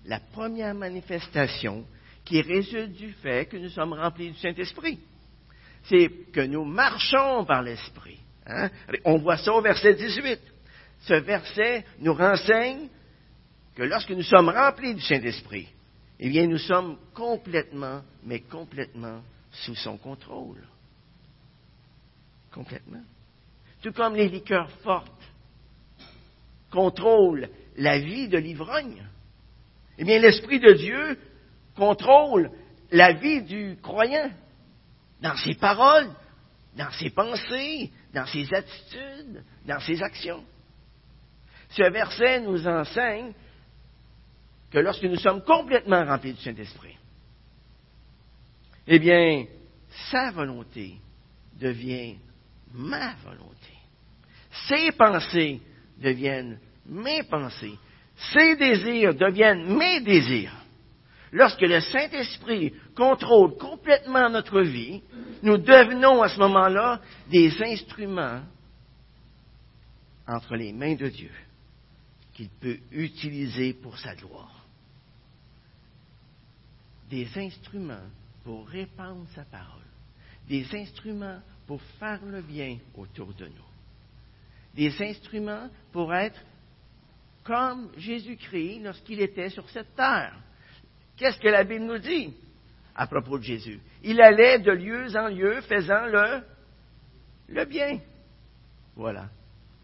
la 0.05 0.19
première 0.19 0.73
manifestation 0.73 1.85
qui 2.25 2.41
résulte 2.41 2.93
du 2.93 3.11
fait 3.13 3.47
que 3.47 3.57
nous 3.57 3.69
sommes 3.69 3.93
remplis 3.93 4.31
du 4.31 4.37
Saint-Esprit. 4.37 4.99
C'est 5.89 6.09
que 6.31 6.41
nous 6.41 6.65
marchons 6.65 7.45
par 7.45 7.63
l'Esprit. 7.63 8.19
Hein? 8.45 8.69
On 9.05 9.17
voit 9.17 9.37
ça 9.37 9.53
au 9.53 9.61
verset 9.61 9.95
18. 9.95 10.39
Ce 11.01 11.13
verset 11.15 11.83
nous 11.99 12.13
renseigne 12.13 12.87
que 13.75 13.83
lorsque 13.83 14.11
nous 14.11 14.23
sommes 14.23 14.49
remplis 14.49 14.93
du 14.93 15.01
Saint-Esprit, 15.01 15.67
eh 16.19 16.29
bien, 16.29 16.47
nous 16.47 16.57
sommes 16.57 16.97
complètement, 17.13 18.01
mais 18.23 18.41
complètement 18.41 19.21
sous 19.51 19.75
son 19.75 19.97
contrôle. 19.97 20.61
Complètement. 22.51 23.03
Tout 23.81 23.93
comme 23.93 24.15
les 24.15 24.27
liqueurs 24.27 24.69
fortes 24.83 25.11
contrôlent 26.69 27.49
la 27.77 27.99
vie 27.99 28.27
de 28.27 28.37
l'ivrogne, 28.37 29.01
eh 29.97 30.03
bien, 30.03 30.19
l'Esprit 30.19 30.59
de 30.59 30.73
Dieu 30.73 31.17
contrôle 31.75 32.51
la 32.91 33.13
vie 33.13 33.41
du 33.41 33.77
croyant 33.81 34.29
dans 35.21 35.35
ses 35.35 35.55
paroles, 35.55 36.09
dans 36.75 36.91
ses 36.91 37.09
pensées, 37.09 37.91
dans 38.13 38.25
ses 38.25 38.53
attitudes, 38.53 39.43
dans 39.65 39.79
ses 39.79 40.01
actions. 40.01 40.43
Ce 41.69 41.83
verset 41.83 42.41
nous 42.41 42.67
enseigne 42.67 43.33
que 44.71 44.79
lorsque 44.79 45.03
nous 45.03 45.17
sommes 45.17 45.43
complètement 45.43 46.05
remplis 46.05 46.33
du 46.33 46.41
Saint-Esprit, 46.41 46.97
eh 48.87 48.99
bien, 48.99 49.45
sa 50.11 50.31
volonté 50.31 50.95
devient 51.59 52.15
ma 52.73 53.15
volonté. 53.23 53.73
Ses 54.67 54.91
pensées 54.91 55.61
deviennent 55.97 56.59
mes 56.85 57.23
pensées. 57.23 57.77
Ses 58.33 58.55
désirs 58.55 59.13
deviennent 59.13 59.77
mes 59.77 60.01
désirs. 60.01 60.53
Lorsque 61.31 61.61
le 61.61 61.79
Saint-Esprit 61.79 62.73
contrôle 62.95 63.55
complètement 63.57 64.29
notre 64.29 64.61
vie, 64.61 65.01
nous 65.43 65.57
devenons 65.57 66.21
à 66.23 66.29
ce 66.29 66.39
moment-là 66.39 67.01
des 67.29 67.61
instruments 67.61 68.41
entre 70.27 70.55
les 70.55 70.73
mains 70.73 70.95
de 70.95 71.07
Dieu 71.07 71.31
qu'il 72.33 72.49
peut 72.49 72.79
utiliser 72.91 73.73
pour 73.73 73.97
sa 73.97 74.15
gloire. 74.15 74.65
Des 77.09 77.27
instruments 77.37 78.07
pour 78.43 78.67
répandre 78.67 79.25
sa 79.35 79.43
parole. 79.43 79.83
Des 80.47 80.65
instruments 80.75 81.41
pour 81.67 81.81
faire 81.99 82.23
le 82.25 82.41
bien 82.41 82.77
autour 82.95 83.33
de 83.33 83.45
nous. 83.45 83.69
Des 84.73 85.01
instruments 85.01 85.69
pour 85.91 86.13
être 86.13 86.39
comme 87.43 87.89
Jésus-Christ 87.97 88.81
lorsqu'il 88.83 89.21
était 89.21 89.49
sur 89.49 89.67
cette 89.69 89.95
terre. 89.95 90.35
Qu'est-ce 91.19 91.37
que 91.37 91.49
la 91.49 91.65
Bible 91.65 91.83
nous 91.83 91.97
dit 91.97 92.33
à 92.95 93.05
propos 93.05 93.37
de 93.37 93.43
Jésus? 93.43 93.81
Il 94.03 94.21
allait 94.21 94.59
de 94.59 94.71
lieu 94.71 95.13
en 95.17 95.27
lieu 95.27 95.59
faisant 95.61 96.05
le, 96.05 96.41
le 97.49 97.65
bien. 97.65 97.99
Voilà, 98.95 99.27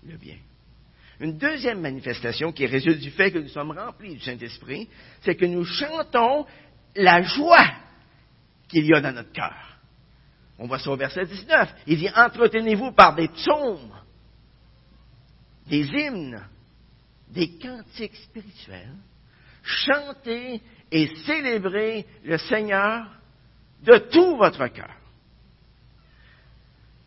le 0.08 0.16
bien. 0.16 0.38
Une 1.20 1.38
deuxième 1.38 1.82
manifestation 1.82 2.54
qui 2.54 2.66
résulte 2.66 3.00
du 3.00 3.12
fait 3.12 3.32
que 3.32 3.40
nous 3.40 3.50
sommes 3.50 3.72
remplis 3.72 4.16
du 4.16 4.22
Saint-Esprit, 4.22 4.88
c'est 5.22 5.36
que 5.36 5.46
nous 5.46 5.66
chantons 5.66 6.46
la 6.96 7.22
joie 7.22 7.68
qu'il 8.70 8.86
y 8.86 8.94
a 8.94 9.02
dans 9.02 9.14
notre 9.14 9.34
cœur. 9.34 9.78
On 10.58 10.68
voit 10.68 10.80
ça 10.80 10.90
au 10.90 10.96
verset 10.96 11.26
19. 11.26 11.76
Il 11.88 11.98
dit, 11.98 12.10
entretenez-vous 12.16 12.94
par 12.94 13.14
des 13.14 13.28
psaumes, 13.28 13.94
des 15.68 15.86
hymnes, 15.86 16.42
des 17.30 17.58
cantiques 17.58 18.16
spirituels, 18.16 18.96
chantez 19.64 20.62
et 20.92 21.16
célébrez 21.26 22.06
le 22.24 22.38
Seigneur 22.38 23.08
de 23.84 23.98
tout 23.98 24.38
votre 24.38 24.68
cœur. 24.68 24.96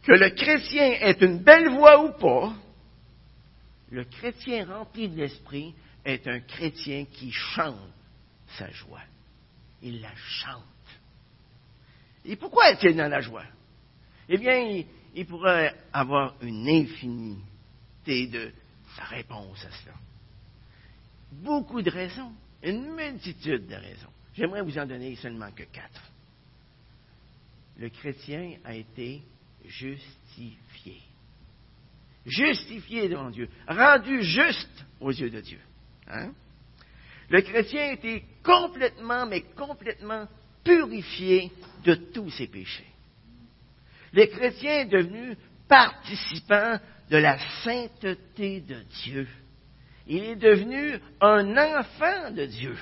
Que 0.03 0.13
le 0.13 0.31
chrétien 0.31 0.93
ait 1.01 1.19
une 1.21 1.39
belle 1.39 1.69
voix 1.71 2.03
ou 2.03 2.13
pas, 2.13 2.55
le 3.91 4.05
chrétien 4.05 4.67
rempli 4.67 5.09
de 5.09 5.17
l'esprit 5.17 5.75
est 6.05 6.27
un 6.27 6.41
chrétien 6.41 7.05
qui 7.07 7.31
chante 7.31 7.77
sa 8.57 8.71
joie. 8.71 9.03
Il 9.83 10.01
la 10.01 10.15
chante. 10.15 10.65
Et 12.25 12.37
pourquoi 12.37 12.71
est-il 12.71 12.97
dans 12.97 13.09
la 13.09 13.21
joie? 13.21 13.45
Eh 14.29 14.37
bien, 14.37 14.85
il, 15.15 15.27
pourrait 15.27 15.75
avoir 15.93 16.35
une 16.43 16.69
infinité 16.69 18.27
de 18.27 18.53
réponses 18.99 19.65
à 19.65 19.71
cela. 19.71 19.95
Beaucoup 21.33 21.83
de 21.83 21.91
raisons, 21.91 22.33
une 22.63 22.95
multitude 22.95 23.67
de 23.67 23.75
raisons. 23.75 24.13
J'aimerais 24.35 24.63
vous 24.63 24.79
en 24.79 24.87
donner 24.87 25.15
seulement 25.17 25.51
que 25.51 25.65
quatre. 25.65 26.03
Le 27.77 27.89
chrétien 27.89 28.55
a 28.65 28.75
été 28.75 29.23
justifié. 29.65 31.01
Justifié 32.27 33.09
devant 33.09 33.31
Dieu, 33.31 33.49
rendu 33.67 34.23
juste 34.23 34.85
aux 35.01 35.11
yeux 35.11 35.31
de 35.31 35.41
Dieu. 35.41 35.61
Hein? 36.09 36.33
Le 37.31 37.41
chrétien 37.43 37.83
a 37.83 37.93
été 37.93 38.25
complètement, 38.43 39.27
mais 39.27 39.43
complètement 39.57 40.27
purifié 40.65 41.53
de 41.85 41.95
tous 41.95 42.31
ses 42.31 42.47
péchés. 42.47 42.87
Le 44.13 44.27
chrétien 44.27 44.81
est 44.81 44.87
devenu 44.87 45.37
participant 45.69 46.79
de 47.11 47.17
la 47.17 47.39
sainteté 47.63 48.61
de 48.61 48.83
Dieu. 49.05 49.29
Il 50.09 50.25
est 50.25 50.37
devenu 50.37 50.99
un 51.21 51.57
enfant 51.57 52.31
de 52.31 52.47
Dieu, 52.47 52.77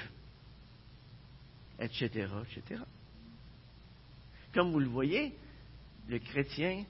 etc., 1.80 2.08
etc. 2.08 2.80
Comme 4.54 4.70
vous 4.70 4.78
le 4.78 4.86
voyez, 4.86 5.34
le 6.08 6.20
chrétien 6.20 6.84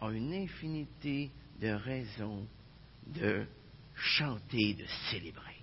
a 0.00 0.10
une 0.10 0.34
infinité 0.34 1.30
de 1.60 1.68
raisons 1.68 2.46
de 3.06 3.46
chanter, 3.94 4.74
de 4.74 4.84
célébrer. 5.10 5.56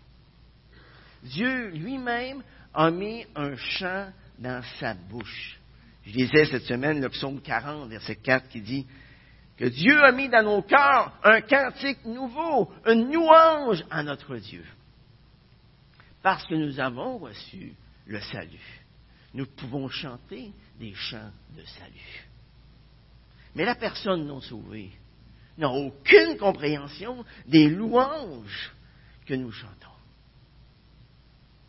Dieu 1.21 1.69
lui-même 1.69 2.41
a 2.73 2.89
mis 2.91 3.25
un 3.35 3.55
chant 3.55 4.09
dans 4.39 4.63
sa 4.79 4.93
bouche. 4.93 5.59
Je 6.05 6.13
lisais 6.13 6.45
cette 6.45 6.63
semaine 6.63 7.01
le 7.01 7.09
psaume 7.09 7.41
40, 7.41 7.89
verset 7.89 8.15
4, 8.15 8.49
qui 8.49 8.61
dit 8.61 8.85
que 9.57 9.65
Dieu 9.65 10.03
a 10.03 10.11
mis 10.11 10.29
dans 10.29 10.43
nos 10.43 10.61
cœurs 10.63 11.13
un 11.23 11.41
cantique 11.41 12.03
nouveau, 12.05 12.71
une 12.85 13.11
louange 13.13 13.83
à 13.89 14.03
notre 14.03 14.37
Dieu. 14.37 14.65
Parce 16.21 16.45
que 16.45 16.55
nous 16.55 16.79
avons 16.79 17.17
reçu 17.17 17.73
le 18.07 18.19
salut. 18.19 18.81
Nous 19.33 19.45
pouvons 19.45 19.89
chanter 19.89 20.51
des 20.79 20.93
chants 20.93 21.31
de 21.55 21.63
salut. 21.63 22.27
Mais 23.55 23.65
la 23.65 23.75
personne 23.75 24.25
non 24.25 24.41
sauvée 24.41 24.91
n'a 25.57 25.69
aucune 25.69 26.37
compréhension 26.37 27.23
des 27.45 27.69
louanges 27.69 28.71
que 29.25 29.35
nous 29.35 29.51
chantons. 29.51 29.87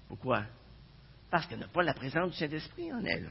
Pourquoi? 0.08 0.44
Parce 1.30 1.46
qu'elle 1.46 1.58
n'a 1.58 1.68
pas 1.68 1.82
la 1.82 1.94
présence 1.94 2.30
du 2.30 2.36
Saint-Esprit 2.36 2.92
en 2.92 3.04
elle. 3.04 3.30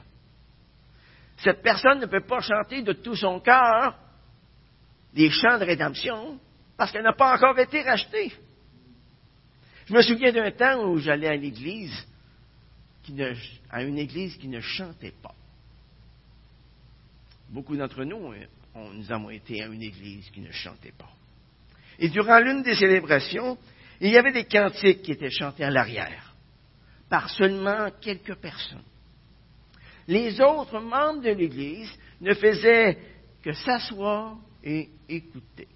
Cette 1.37 1.63
personne 1.63 1.99
ne 1.99 2.05
peut 2.05 2.25
pas 2.25 2.41
chanter 2.41 2.83
de 2.83 2.93
tout 2.93 3.15
son 3.15 3.39
cœur 3.39 3.97
des 5.13 5.29
chants 5.29 5.59
de 5.59 5.65
rédemption 5.65 6.39
parce 6.77 6.91
qu'elle 6.91 7.03
n'a 7.03 7.13
pas 7.13 7.35
encore 7.35 7.57
été 7.59 7.81
rachetée. 7.81 8.33
Je 9.85 9.93
me 9.93 10.01
souviens 10.01 10.31
d'un 10.31 10.51
temps 10.51 10.85
où 10.85 10.97
j'allais 10.97 11.27
à 11.27 11.35
l'église, 11.35 12.07
à 13.69 13.83
une 13.83 13.97
église 13.97 14.37
qui 14.37 14.47
ne 14.47 14.59
chantait 14.59 15.13
pas. 15.21 15.35
Beaucoup 17.49 17.75
d'entre 17.75 18.03
nous, 18.03 18.33
nous 18.75 19.11
avons 19.11 19.29
été 19.29 19.61
à 19.61 19.67
une 19.67 19.83
église 19.83 20.29
qui 20.31 20.41
ne 20.41 20.51
chantait 20.51 20.93
pas. 20.97 21.11
Et 21.99 22.09
durant 22.09 22.39
l'une 22.39 22.63
des 22.63 22.75
célébrations, 22.75 23.57
il 24.01 24.09
y 24.09 24.17
avait 24.17 24.31
des 24.31 24.45
cantiques 24.45 25.03
qui 25.03 25.11
étaient 25.11 25.29
chantés 25.29 25.63
à 25.63 25.69
l'arrière, 25.69 26.33
par 27.09 27.29
seulement 27.29 27.89
quelques 28.01 28.35
personnes. 28.35 28.83
Les 30.07 30.41
autres 30.41 30.79
membres 30.79 31.21
de 31.21 31.29
l'Église 31.29 31.91
ne 32.19 32.33
faisaient 32.33 32.97
que 33.43 33.53
s'asseoir 33.53 34.37
et 34.63 34.89
écouter. 35.09 35.67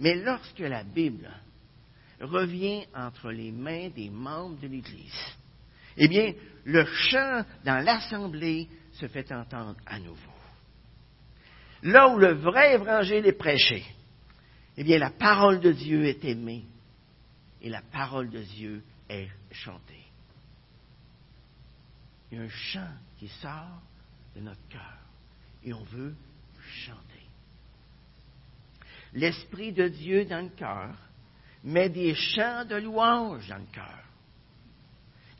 Mais 0.00 0.14
lorsque 0.14 0.58
la 0.58 0.84
Bible 0.84 1.30
revient 2.20 2.86
entre 2.94 3.30
les 3.30 3.52
mains 3.52 3.88
des 3.90 4.10
membres 4.10 4.58
de 4.60 4.68
l'Église, 4.68 5.36
eh 5.96 6.08
bien, 6.08 6.34
le 6.64 6.84
chant 6.84 7.44
dans 7.64 7.82
l'assemblée 7.84 8.68
se 8.92 9.06
fait 9.06 9.30
entendre 9.32 9.76
à 9.86 9.98
nouveau. 9.98 10.32
Là 11.82 12.08
où 12.08 12.18
le 12.18 12.34
vrai 12.34 12.74
évangile 12.74 13.26
est 13.26 13.32
prêché, 13.32 13.84
eh 14.76 14.84
bien, 14.84 14.98
la 14.98 15.10
parole 15.10 15.60
de 15.60 15.72
Dieu 15.72 16.04
est 16.04 16.24
aimée 16.24 16.64
et 17.62 17.70
la 17.70 17.82
parole 17.82 18.30
de 18.30 18.42
Dieu 18.42 18.82
est 19.08 19.28
chantée. 19.50 20.04
Il 22.30 22.38
y 22.38 22.40
a 22.40 22.44
un 22.44 22.48
chant 22.48 22.92
qui 23.18 23.28
sort 23.28 23.80
de 24.34 24.40
notre 24.40 24.68
cœur 24.68 24.98
et 25.64 25.72
on 25.72 25.84
veut 25.84 26.14
chanter 26.84 27.15
l'Esprit 29.16 29.72
de 29.72 29.88
Dieu 29.88 30.26
dans 30.26 30.44
le 30.44 30.50
cœur 30.50 30.94
met 31.64 31.88
des 31.88 32.14
chants 32.14 32.64
de 32.64 32.76
louange 32.76 33.48
dans 33.48 33.56
le 33.56 33.72
cœur. 33.72 34.02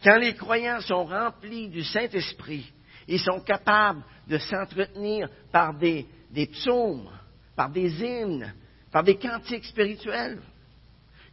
Quand 0.03 0.17
les 0.17 0.35
croyants 0.35 0.81
sont 0.81 1.05
remplis 1.05 1.69
du 1.69 1.85
Saint-Esprit, 1.85 2.73
ils 3.07 3.21
sont 3.21 3.41
capables 3.41 4.03
de 4.27 4.39
s'entretenir 4.39 5.29
par 5.53 5.75
des, 5.75 6.07
psaumes, 6.53 7.11
par 7.55 7.71
des 7.71 8.03
hymnes, 8.03 8.53
par 8.91 9.05
des 9.05 9.17
cantiques 9.17 9.67
spirituels. 9.67 10.41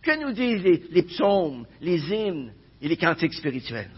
Que 0.01 0.21
nous 0.21 0.33
disent 0.33 0.62
les, 0.62 0.83
les 0.91 1.03
psaumes, 1.03 1.65
les 1.79 2.13
hymnes 2.13 2.53
et 2.81 2.89
les 2.89 2.97
cantiques 2.97 3.33
spirituels? 3.33 3.91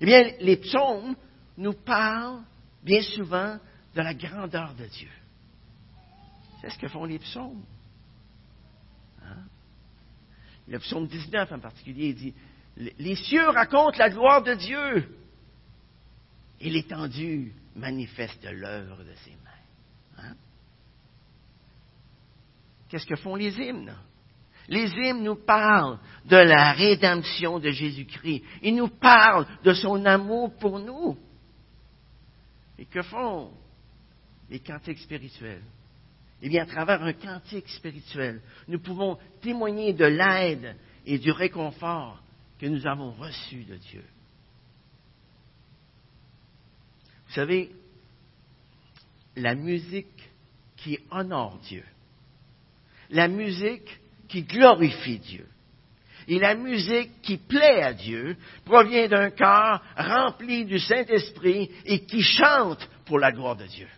Eh 0.00 0.04
bien, 0.04 0.32
les 0.40 0.56
psaumes 0.58 1.16
nous 1.56 1.72
parlent 1.72 2.42
bien 2.82 3.02
souvent 3.02 3.58
de 3.94 4.00
la 4.02 4.14
grandeur 4.14 4.74
de 4.74 4.84
Dieu. 4.84 5.08
C'est 6.60 6.70
ce 6.70 6.78
que 6.78 6.88
font 6.88 7.04
les 7.04 7.18
psaumes. 7.18 7.64
Hein? 9.22 9.44
Le 10.68 10.78
psaume 10.78 11.06
19 11.06 11.52
en 11.52 11.58
particulier 11.58 12.12
dit 12.12 12.34
Les 12.76 13.16
cieux 13.16 13.48
racontent 13.48 13.98
la 13.98 14.10
gloire 14.10 14.42
de 14.42 14.54
Dieu 14.54 15.16
et 16.60 16.70
l'étendue 16.70 17.52
manifeste 17.74 18.44
l'œuvre 18.44 18.98
de 18.98 19.14
ses 19.24 19.30
mains. 19.30 20.18
Hein? 20.18 20.34
Qu'est-ce 22.88 23.06
que 23.06 23.16
font 23.16 23.36
les 23.36 23.54
hymnes? 23.58 23.94
Les 24.68 24.88
hymnes 24.90 25.24
nous 25.24 25.36
parlent 25.36 25.98
de 26.26 26.36
la 26.36 26.72
rédemption 26.72 27.58
de 27.58 27.70
Jésus-Christ. 27.70 28.44
Ils 28.62 28.74
nous 28.74 28.88
parlent 28.88 29.46
de 29.64 29.72
son 29.72 30.04
amour 30.04 30.54
pour 30.58 30.78
nous. 30.78 31.16
Et 32.78 32.84
que 32.84 33.02
font 33.02 33.52
les 34.48 34.60
cantiques 34.60 34.98
spirituels? 34.98 35.62
Eh 36.42 36.48
bien, 36.48 36.62
à 36.62 36.66
travers 36.66 37.02
un 37.02 37.12
cantique 37.12 37.68
spirituel, 37.68 38.40
nous 38.66 38.80
pouvons 38.80 39.18
témoigner 39.42 39.92
de 39.92 40.06
l'aide 40.06 40.76
et 41.04 41.18
du 41.18 41.30
réconfort 41.30 42.22
que 42.58 42.66
nous 42.66 42.86
avons 42.86 43.12
reçu 43.12 43.64
de 43.64 43.76
Dieu. 43.76 44.04
Vous 47.28 47.34
savez, 47.34 47.70
la 49.36 49.54
musique 49.54 50.30
qui 50.76 50.98
honore 51.10 51.58
Dieu, 51.68 51.84
la 53.10 53.28
musique 53.28 54.00
qui 54.28 54.42
glorifie 54.42 55.18
Dieu, 55.18 55.46
et 56.26 56.38
la 56.38 56.54
musique 56.54 57.22
qui 57.22 57.38
plaît 57.38 57.82
à 57.82 57.92
Dieu 57.92 58.36
provient 58.64 59.08
d'un 59.08 59.30
cœur 59.30 59.82
rempli 59.96 60.64
du 60.64 60.78
Saint-Esprit 60.78 61.70
et 61.84 62.04
qui 62.04 62.22
chante 62.22 62.88
pour 63.04 63.18
la 63.18 63.32
gloire 63.32 63.56
de 63.56 63.66
Dieu. 63.66 63.88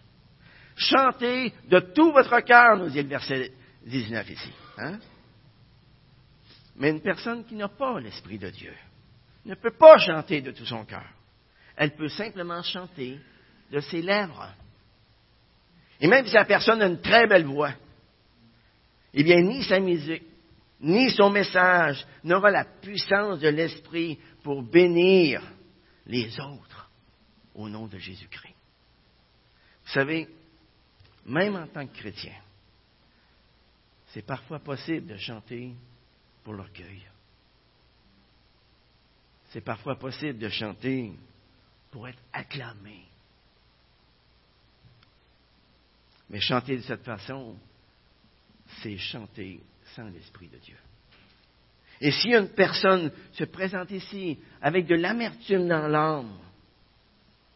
Chantez 0.76 1.52
de 1.68 1.80
tout 1.80 2.12
votre 2.12 2.40
cœur, 2.40 2.76
nous 2.76 2.88
dit 2.88 3.02
le 3.02 3.08
verset 3.08 3.52
19 3.86 4.30
ici. 4.30 4.52
Hein? 4.78 4.98
Mais 6.76 6.90
une 6.90 7.00
personne 7.00 7.44
qui 7.44 7.54
n'a 7.54 7.68
pas 7.68 8.00
l'Esprit 8.00 8.38
de 8.38 8.50
Dieu 8.50 8.74
ne 9.44 9.54
peut 9.54 9.76
pas 9.76 9.98
chanter 9.98 10.40
de 10.40 10.52
tout 10.52 10.64
son 10.64 10.84
cœur. 10.84 11.06
Elle 11.76 11.94
peut 11.94 12.08
simplement 12.08 12.62
chanter 12.62 13.18
de 13.70 13.80
ses 13.80 14.02
lèvres. 14.02 14.48
Et 16.00 16.06
même 16.06 16.26
si 16.26 16.34
la 16.34 16.44
personne 16.44 16.82
a 16.82 16.86
une 16.86 17.00
très 17.00 17.26
belle 17.26 17.46
voix, 17.46 17.72
eh 19.14 19.22
bien, 19.22 19.40
ni 19.42 19.62
sa 19.62 19.78
musique, 19.78 20.24
ni 20.80 21.10
son 21.10 21.30
message 21.30 22.04
n'aura 22.24 22.50
la 22.50 22.64
puissance 22.64 23.38
de 23.38 23.48
l'Esprit 23.48 24.18
pour 24.42 24.62
bénir 24.62 25.42
les 26.06 26.40
autres 26.40 26.90
au 27.54 27.68
nom 27.68 27.86
de 27.86 27.98
Jésus-Christ. 27.98 28.54
Vous 29.84 29.92
savez, 29.92 30.28
même 31.26 31.56
en 31.56 31.66
tant 31.66 31.86
que 31.86 31.96
chrétien, 31.96 32.34
c'est 34.08 34.26
parfois 34.26 34.58
possible 34.58 35.06
de 35.06 35.16
chanter 35.16 35.74
pour 36.44 36.52
l'orgueil. 36.52 37.02
C'est 39.50 39.60
parfois 39.60 39.98
possible 39.98 40.38
de 40.38 40.48
chanter 40.48 41.12
pour 41.90 42.08
être 42.08 42.22
acclamé. 42.32 43.04
Mais 46.30 46.40
chanter 46.40 46.76
de 46.76 46.82
cette 46.82 47.04
façon, 47.04 47.56
c'est 48.82 48.96
chanter 48.96 49.60
sans 49.94 50.08
l'Esprit 50.08 50.48
de 50.48 50.56
Dieu. 50.56 50.76
Et 52.00 52.10
si 52.10 52.30
une 52.30 52.48
personne 52.48 53.12
se 53.32 53.44
présente 53.44 53.90
ici 53.90 54.38
avec 54.60 54.86
de 54.86 54.94
l'amertume 54.94 55.68
dans 55.68 55.86
l'âme, 55.86 56.38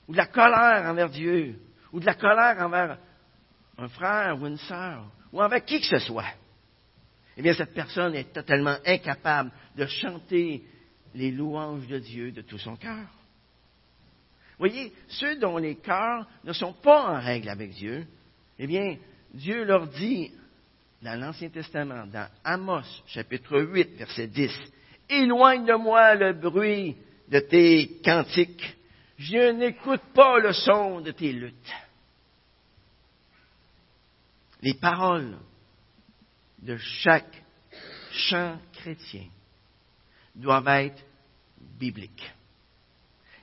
ou 0.06 0.12
de 0.12 0.18
la 0.18 0.26
colère 0.26 0.88
envers 0.88 1.10
Dieu, 1.10 1.58
ou 1.92 1.98
de 1.98 2.06
la 2.06 2.14
colère 2.14 2.58
envers 2.60 2.98
un 3.78 3.88
frère 3.88 4.40
ou 4.40 4.46
une 4.46 4.58
sœur, 4.58 5.10
ou 5.32 5.42
envers 5.42 5.64
qui 5.64 5.80
que 5.80 5.86
ce 5.86 5.98
soit, 5.98 6.32
eh 7.36 7.42
bien 7.42 7.52
cette 7.52 7.74
personne 7.74 8.14
est 8.14 8.32
totalement 8.32 8.76
incapable 8.84 9.50
de 9.76 9.86
chanter 9.86 10.62
les 11.14 11.30
louanges 11.30 11.86
de 11.86 11.98
Dieu 11.98 12.32
de 12.32 12.42
tout 12.42 12.58
son 12.58 12.76
cœur. 12.76 13.08
Voyez, 14.58 14.92
ceux 15.08 15.36
dont 15.36 15.58
les 15.58 15.76
cœurs 15.76 16.26
ne 16.44 16.52
sont 16.52 16.72
pas 16.72 17.10
en 17.10 17.20
règle 17.20 17.50
avec 17.50 17.72
Dieu, 17.72 18.06
eh 18.58 18.66
bien, 18.66 18.96
Dieu 19.34 19.64
leur 19.64 19.86
dit 19.88 20.32
dans 21.02 21.20
l'Ancien 21.20 21.50
Testament, 21.50 22.06
dans 22.06 22.28
Amos 22.42 23.02
chapitre 23.06 23.60
8, 23.60 23.96
verset 23.98 24.28
10, 24.28 24.50
Éloigne 25.10 25.66
de 25.66 25.74
moi 25.74 26.14
le 26.14 26.32
bruit 26.32 26.96
de 27.28 27.38
tes 27.40 28.00
cantiques, 28.02 28.76
je 29.18 29.52
n'écoute 29.52 30.00
pas 30.14 30.38
le 30.38 30.52
son 30.52 31.00
de 31.00 31.10
tes 31.10 31.32
luttes. 31.32 31.72
Les 34.66 34.74
paroles 34.74 35.38
de 36.58 36.76
chaque 36.76 37.40
chant 38.10 38.58
chrétien 38.72 39.28
doivent 40.34 40.66
être 40.66 41.04
bibliques. 41.78 42.28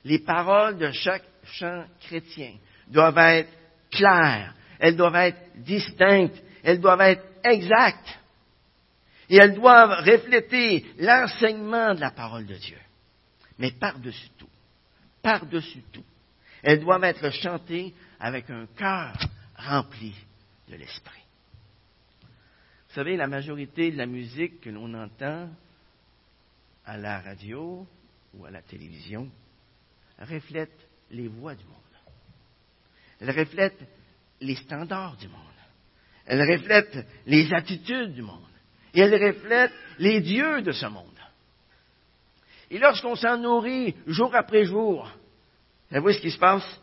Les 0.04 0.18
paroles 0.18 0.76
de 0.76 0.90
chaque 0.90 1.24
chant 1.44 1.86
chrétien 2.02 2.56
doivent 2.88 3.16
être 3.16 3.50
claires, 3.90 4.52
elles 4.78 4.96
doivent 4.96 5.14
être 5.16 5.40
distinctes, 5.56 6.42
elles 6.62 6.78
doivent 6.78 7.00
être 7.00 7.24
exactes. 7.42 8.18
Et 9.30 9.36
elles 9.36 9.54
doivent 9.54 10.04
refléter 10.04 10.84
l'enseignement 10.98 11.94
de 11.94 12.00
la 12.00 12.10
parole 12.10 12.44
de 12.44 12.56
Dieu. 12.56 12.80
Mais 13.58 13.70
par-dessus 13.70 14.28
tout, 14.36 14.50
par-dessus 15.22 15.84
tout, 15.90 16.04
elles 16.62 16.80
doivent 16.80 17.04
être 17.04 17.30
chantées 17.30 17.94
avec 18.20 18.50
un 18.50 18.66
cœur 18.76 19.16
rempli 19.56 20.14
de 20.68 20.76
l'Esprit. 20.76 21.22
Vous 22.88 22.94
savez, 22.94 23.16
la 23.16 23.26
majorité 23.26 23.90
de 23.90 23.96
la 23.96 24.06
musique 24.06 24.60
que 24.60 24.70
l'on 24.70 24.94
entend 24.94 25.48
à 26.86 26.96
la 26.96 27.20
radio 27.20 27.86
ou 28.34 28.44
à 28.44 28.50
la 28.50 28.62
télévision 28.62 29.28
reflète 30.18 30.88
les 31.10 31.28
voix 31.28 31.54
du 31.54 31.64
monde. 31.64 31.74
Elle 33.20 33.30
reflète 33.30 33.78
les 34.40 34.56
standards 34.56 35.16
du 35.16 35.28
monde. 35.28 35.40
Elle 36.26 36.40
reflète 36.40 37.06
les 37.26 37.52
attitudes 37.52 38.14
du 38.14 38.22
monde. 38.22 38.42
Et 38.92 39.00
elle 39.00 39.14
reflète 39.14 39.72
les 39.98 40.20
dieux 40.20 40.62
de 40.62 40.72
ce 40.72 40.86
monde. 40.86 41.18
Et 42.70 42.78
lorsqu'on 42.78 43.16
s'en 43.16 43.36
nourrit 43.36 43.94
jour 44.06 44.34
après 44.34 44.64
jour, 44.64 45.10
vous 45.90 46.00
voyez 46.00 46.16
ce 46.16 46.22
qui 46.22 46.30
se 46.30 46.38
passe? 46.38 46.80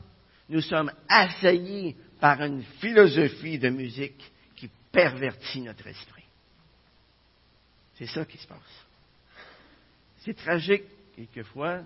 Nous 0.50 0.62
sommes 0.62 0.92
assaillis 1.08 1.96
par 2.22 2.40
une 2.44 2.64
philosophie 2.80 3.58
de 3.58 3.70
musique 3.70 4.32
qui 4.56 4.70
pervertit 4.92 5.62
notre 5.62 5.88
esprit. 5.88 6.24
C'est 7.96 8.06
ça 8.06 8.24
qui 8.26 8.38
se 8.38 8.48
passe. 8.48 8.86
C'est 10.20 10.36
tragique, 10.36 10.84
quelquefois, 11.16 11.82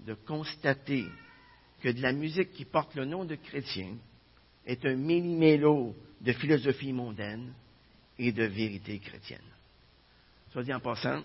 de 0.00 0.12
constater 0.12 1.06
que 1.80 1.88
de 1.88 2.02
la 2.02 2.12
musique 2.12 2.52
qui 2.52 2.66
porte 2.66 2.94
le 2.94 3.06
nom 3.06 3.24
de 3.24 3.36
chrétien 3.36 3.96
est 4.66 4.84
un 4.84 4.96
mini-mélo 4.96 5.96
de 6.20 6.32
philosophie 6.34 6.92
mondaine 6.92 7.54
et 8.18 8.32
de 8.32 8.44
vérité 8.44 8.98
chrétienne. 8.98 9.40
Soit 10.52 10.62
dit 10.62 10.74
en 10.74 10.80
passant, 10.80 11.22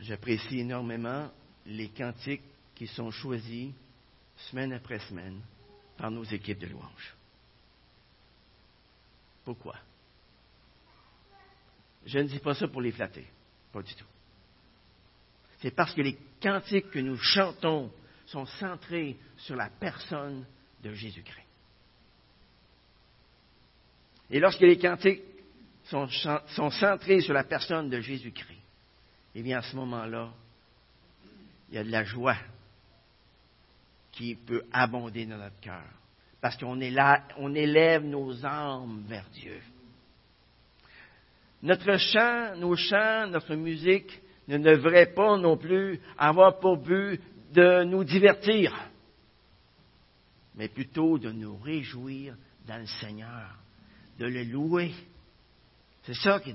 j'apprécie 0.00 0.60
énormément 0.60 1.30
les 1.66 1.88
cantiques 1.90 2.42
qui 2.74 2.86
sont 2.86 3.10
choisis 3.10 3.72
semaine 4.48 4.72
après 4.72 4.98
semaine 5.00 5.40
par 5.96 6.10
nos 6.10 6.24
équipes 6.24 6.58
de 6.58 6.66
louanges. 6.66 7.14
Pourquoi? 9.44 9.76
Je 12.06 12.18
ne 12.18 12.28
dis 12.28 12.38
pas 12.38 12.54
ça 12.54 12.68
pour 12.68 12.80
les 12.80 12.92
flatter, 12.92 13.26
pas 13.72 13.82
du 13.82 13.94
tout. 13.94 14.06
C'est 15.60 15.70
parce 15.72 15.92
que 15.92 16.00
les 16.00 16.18
cantiques 16.40 16.90
que 16.90 16.98
nous 16.98 17.16
chantons 17.16 17.92
sont 18.26 18.46
centrés 18.46 19.18
sur 19.36 19.56
la 19.56 19.68
personne 19.68 20.46
de 20.82 20.92
Jésus-Christ. 20.94 21.46
Et 24.30 24.38
lorsque 24.38 24.60
les 24.60 24.78
cantiques 24.78 25.22
sont, 25.84 26.08
centrés 26.70 27.20
sur 27.20 27.34
la 27.34 27.44
personne 27.44 27.90
de 27.90 28.00
Jésus-Christ, 28.00 28.60
eh 29.34 29.42
bien, 29.42 29.58
à 29.58 29.62
ce 29.62 29.76
moment-là, 29.76 30.32
il 31.68 31.74
y 31.74 31.78
a 31.78 31.84
de 31.84 31.90
la 31.90 32.04
joie 32.04 32.36
qui 34.12 34.34
peut 34.34 34.64
abonder 34.72 35.26
dans 35.26 35.38
notre 35.38 35.60
cœur. 35.60 35.84
Parce 36.40 36.56
qu'on 36.56 36.80
élève 36.80 38.04
nos 38.04 38.44
âmes 38.44 39.04
vers 39.06 39.28
Dieu. 39.32 39.60
Notre 41.62 41.98
chant, 41.98 42.56
nos 42.56 42.74
chants, 42.76 43.26
notre 43.26 43.54
musique 43.54 44.20
ne 44.48 44.58
devraient 44.58 45.12
pas 45.12 45.36
non 45.36 45.56
plus 45.56 46.00
avoir 46.16 46.58
pour 46.58 46.78
but 46.78 47.20
de 47.52 47.84
nous 47.84 48.04
divertir, 48.04 48.74
mais 50.54 50.68
plutôt 50.68 51.18
de 51.18 51.30
nous 51.30 51.56
réjouir 51.58 52.34
dans 52.66 52.78
le 52.78 52.86
Seigneur, 52.86 53.56
de 54.18 54.26
le 54.26 54.44
louer. 54.44 54.92
C'est 56.04 56.14
ça 56.14 56.40
qui, 56.40 56.54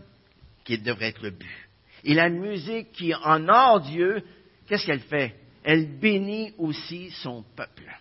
qui 0.64 0.78
devrait 0.80 1.10
être 1.10 1.24
le 1.24 1.32
but. 1.32 1.70
Et 2.04 2.14
la 2.14 2.30
musique 2.30 2.92
qui 2.92 3.14
honore 3.24 3.82
Dieu, 3.82 4.24
qu'est-ce 4.68 4.86
qu'elle 4.86 5.02
fait? 5.02 5.36
Elle 5.68 5.98
bénit 5.98 6.54
aussi 6.60 7.10
son 7.24 7.42
peuple. 7.56 7.92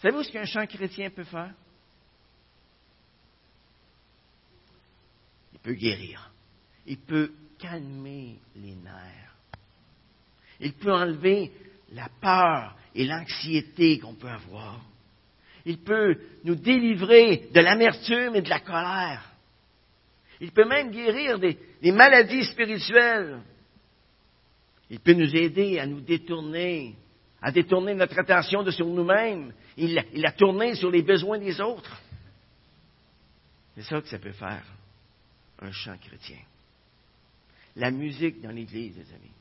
Savez-vous 0.00 0.22
ce 0.22 0.30
qu'un 0.30 0.44
chant 0.44 0.64
chrétien 0.68 1.10
peut 1.10 1.24
faire? 1.24 1.52
Il 5.52 5.58
peut 5.58 5.74
guérir. 5.74 6.30
Il 6.86 6.98
peut 6.98 7.32
calmer 7.58 8.38
les 8.54 8.76
nerfs. 8.76 9.34
Il 10.60 10.74
peut 10.74 10.94
enlever 10.94 11.50
la 11.90 12.08
peur 12.20 12.76
et 12.94 13.04
l'anxiété 13.04 13.98
qu'on 13.98 14.14
peut 14.14 14.28
avoir. 14.28 14.80
Il 15.64 15.78
peut 15.78 16.20
nous 16.44 16.54
délivrer 16.54 17.48
de 17.52 17.60
l'amertume 17.60 18.36
et 18.36 18.42
de 18.42 18.48
la 18.48 18.60
colère. 18.60 19.28
Il 20.40 20.52
peut 20.52 20.68
même 20.68 20.92
guérir 20.92 21.40
des, 21.40 21.58
maladies 21.90 22.44
spirituelles. 22.44 23.40
Il 24.90 25.00
peut 25.00 25.14
nous 25.14 25.34
aider 25.34 25.78
à 25.78 25.86
nous 25.86 26.00
détourner, 26.00 26.94
à 27.42 27.50
détourner 27.50 27.94
notre 27.94 28.18
attention 28.18 28.62
de 28.62 28.70
sur 28.70 28.86
nous-mêmes. 28.86 29.52
Il, 29.76 30.00
il 30.12 30.24
a 30.24 30.32
tourné 30.32 30.74
sur 30.74 30.90
les 30.90 31.02
besoins 31.02 31.38
des 31.38 31.60
autres. 31.60 32.00
C'est 33.74 33.82
ça 33.82 34.00
que 34.00 34.08
ça 34.08 34.18
peut 34.18 34.32
faire, 34.32 34.64
un 35.60 35.72
chant 35.72 35.96
chrétien. 35.98 36.38
La 37.74 37.90
musique 37.90 38.40
dans 38.40 38.50
l'Église, 38.50 38.96
les 38.96 39.14
amis. 39.14 39.32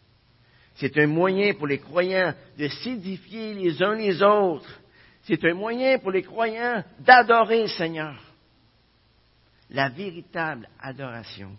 C'est 0.75 0.97
un 0.97 1.07
moyen 1.07 1.53
pour 1.53 1.67
les 1.67 1.79
croyants 1.79 2.33
de 2.57 2.67
s'édifier 2.67 3.53
les 3.53 3.81
uns 3.81 3.95
les 3.95 4.21
autres. 4.21 4.81
C'est 5.23 5.43
un 5.45 5.53
moyen 5.53 5.99
pour 5.99 6.11
les 6.11 6.23
croyants 6.23 6.83
d'adorer 6.99 7.61
le 7.61 7.67
Seigneur. 7.69 8.21
La 9.69 9.89
véritable 9.89 10.67
adoration 10.79 11.55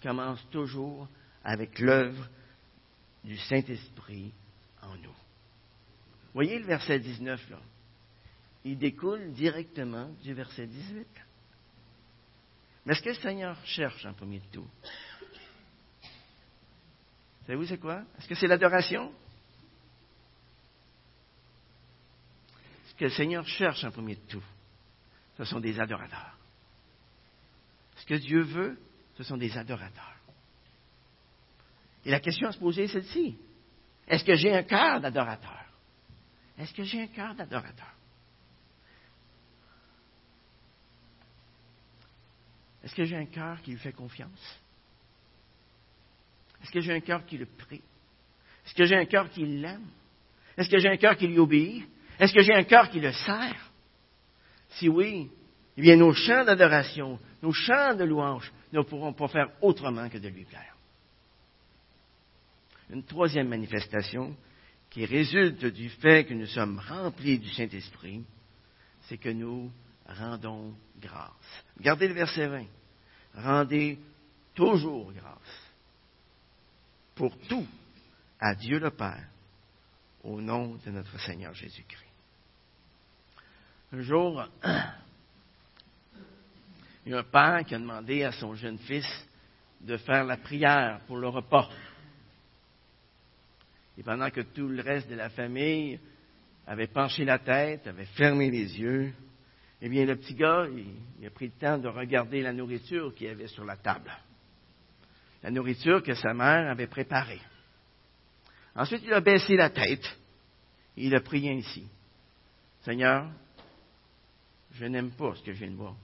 commence 0.00 0.44
toujours 0.50 1.08
avec 1.44 1.78
l'œuvre 1.80 2.28
du 3.26 3.36
Saint-Esprit 3.36 4.32
en 4.82 4.96
nous. 4.96 5.14
Voyez 6.32 6.58
le 6.58 6.64
verset 6.64 7.00
19 7.00 7.50
là. 7.50 7.58
Il 8.64 8.78
découle 8.78 9.32
directement 9.32 10.08
du 10.22 10.32
verset 10.32 10.66
18. 10.66 11.06
Mais 12.84 12.94
ce 12.94 13.02
que 13.02 13.08
le 13.08 13.14
Seigneur 13.16 13.58
cherche 13.66 14.06
en 14.06 14.12
premier 14.12 14.38
de 14.38 14.46
tout, 14.52 14.68
savez-vous 17.46 17.66
c'est 17.66 17.78
quoi? 17.78 18.02
Est-ce 18.16 18.28
que 18.28 18.34
c'est 18.36 18.46
l'adoration? 18.46 19.12
Ce 22.88 22.94
que 22.94 23.04
le 23.04 23.10
Seigneur 23.10 23.46
cherche 23.46 23.82
en 23.84 23.90
premier 23.90 24.14
de 24.14 24.26
tout, 24.28 24.44
ce 25.36 25.44
sont 25.44 25.60
des 25.60 25.78
adorateurs. 25.80 26.38
Ce 27.96 28.06
que 28.06 28.14
Dieu 28.14 28.42
veut, 28.42 28.78
ce 29.16 29.24
sont 29.24 29.36
des 29.36 29.56
adorateurs. 29.56 30.15
Et 32.06 32.10
la 32.10 32.20
question 32.20 32.46
à 32.46 32.52
se 32.52 32.58
poser 32.58 32.84
est 32.84 32.88
celle-ci. 32.88 33.36
Est-ce 34.06 34.24
que 34.24 34.36
j'ai 34.36 34.54
un 34.54 34.62
cœur 34.62 35.00
d'adorateur? 35.00 35.64
Est-ce 36.56 36.72
que 36.72 36.84
j'ai 36.84 37.02
un 37.02 37.08
cœur 37.08 37.34
d'adorateur? 37.34 37.92
Est-ce 42.84 42.94
que 42.94 43.02
j'ai 43.02 43.16
un 43.16 43.26
cœur 43.26 43.60
qui 43.60 43.72
lui 43.72 43.78
fait 43.80 43.92
confiance? 43.92 44.60
Est-ce 46.62 46.70
que 46.70 46.78
j'ai 46.78 46.94
un 46.94 47.00
cœur 47.00 47.26
qui 47.26 47.38
le 47.38 47.46
prie? 47.46 47.82
Est-ce 48.64 48.74
que 48.74 48.84
j'ai 48.84 48.96
un 48.96 49.06
cœur 49.06 49.28
qui 49.28 49.44
l'aime? 49.44 49.88
Est-ce 50.56 50.70
que 50.70 50.78
j'ai 50.78 50.88
un 50.88 50.96
cœur 50.96 51.16
qui 51.16 51.26
lui 51.26 51.40
obéit? 51.40 51.88
Est-ce 52.20 52.32
que 52.32 52.40
j'ai 52.40 52.54
un 52.54 52.62
cœur 52.62 52.88
qui 52.88 53.00
le 53.00 53.12
sert? 53.12 53.72
Si 54.70 54.88
oui, 54.88 55.28
eh 55.76 55.80
bien, 55.80 55.96
nos 55.96 56.12
chants 56.12 56.44
d'adoration, 56.44 57.18
nos 57.42 57.52
chants 57.52 57.96
de 57.96 58.04
louange 58.04 58.52
ne 58.72 58.80
pourront 58.82 59.12
pas 59.12 59.26
faire 59.26 59.50
autrement 59.60 60.08
que 60.08 60.18
de 60.18 60.28
lui 60.28 60.44
plaire. 60.44 60.75
Une 62.90 63.04
troisième 63.04 63.48
manifestation 63.48 64.36
qui 64.90 65.04
résulte 65.04 65.64
du 65.66 65.88
fait 65.88 66.24
que 66.24 66.34
nous 66.34 66.46
sommes 66.46 66.78
remplis 66.78 67.38
du 67.38 67.48
Saint-Esprit, 67.50 68.24
c'est 69.02 69.18
que 69.18 69.28
nous 69.28 69.70
rendons 70.06 70.74
grâce. 71.00 71.64
Regardez 71.76 72.08
le 72.08 72.14
verset 72.14 72.46
20. 72.46 72.64
Rendez 73.34 73.98
toujours 74.54 75.12
grâce 75.12 75.72
pour 77.14 77.36
tout 77.48 77.66
à 78.38 78.54
Dieu 78.54 78.78
le 78.78 78.90
Père 78.90 79.26
au 80.22 80.40
nom 80.40 80.78
de 80.84 80.90
notre 80.90 81.18
Seigneur 81.20 81.54
Jésus-Christ. 81.54 82.02
Un 83.92 84.00
jour, 84.02 84.44
il 87.06 87.12
y 87.12 87.14
a 87.14 87.18
un 87.18 87.22
père 87.22 87.64
qui 87.64 87.74
a 87.74 87.78
demandé 87.78 88.24
à 88.24 88.32
son 88.32 88.54
jeune 88.54 88.78
fils 88.78 89.06
de 89.80 89.96
faire 89.96 90.24
la 90.24 90.36
prière 90.36 91.00
pour 91.06 91.16
le 91.18 91.28
repas. 91.28 91.68
Et 93.98 94.02
pendant 94.02 94.30
que 94.30 94.42
tout 94.42 94.68
le 94.68 94.82
reste 94.82 95.08
de 95.08 95.14
la 95.14 95.30
famille 95.30 95.98
avait 96.66 96.86
penché 96.86 97.24
la 97.24 97.38
tête, 97.38 97.86
avait 97.86 98.06
fermé 98.06 98.50
les 98.50 98.78
yeux, 98.78 99.12
eh 99.80 99.88
bien, 99.88 100.04
le 100.06 100.16
petit 100.16 100.34
gars, 100.34 100.66
il, 101.20 101.26
a 101.26 101.30
pris 101.30 101.46
le 101.46 101.52
temps 101.52 101.78
de 101.78 101.88
regarder 101.88 102.42
la 102.42 102.52
nourriture 102.52 103.14
qu'il 103.14 103.26
y 103.26 103.30
avait 103.30 103.46
sur 103.46 103.64
la 103.64 103.76
table. 103.76 104.10
La 105.42 105.50
nourriture 105.50 106.02
que 106.02 106.14
sa 106.14 106.32
mère 106.32 106.70
avait 106.70 106.86
préparée. 106.86 107.40
Ensuite, 108.74 109.02
il 109.04 109.12
a 109.12 109.20
baissé 109.20 109.54
la 109.56 109.70
tête 109.70 110.04
et 110.96 111.06
il 111.06 111.14
a 111.14 111.20
prié 111.20 111.52
ainsi. 111.52 111.86
Seigneur, 112.82 113.30
je 114.72 114.86
n'aime 114.86 115.10
pas 115.10 115.34
ce 115.34 115.42
que 115.42 115.52
je 115.52 115.58
viens 115.58 115.70
de 115.70 115.76
voir. 115.76 115.94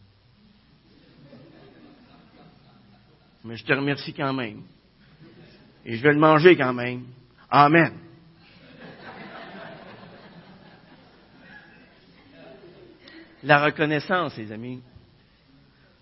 mais 3.45 3.57
je 3.57 3.65
te 3.65 3.73
remercie 3.73 4.13
quand 4.13 4.33
même. 4.33 4.63
Et 5.85 5.97
je 5.97 6.03
vais 6.03 6.13
le 6.13 6.19
manger 6.19 6.57
quand 6.57 6.73
même. 6.73 7.05
Amen. 7.55 7.93
La 13.43 13.63
reconnaissance, 13.63 14.39
les 14.39 14.51
amis, 14.51 14.83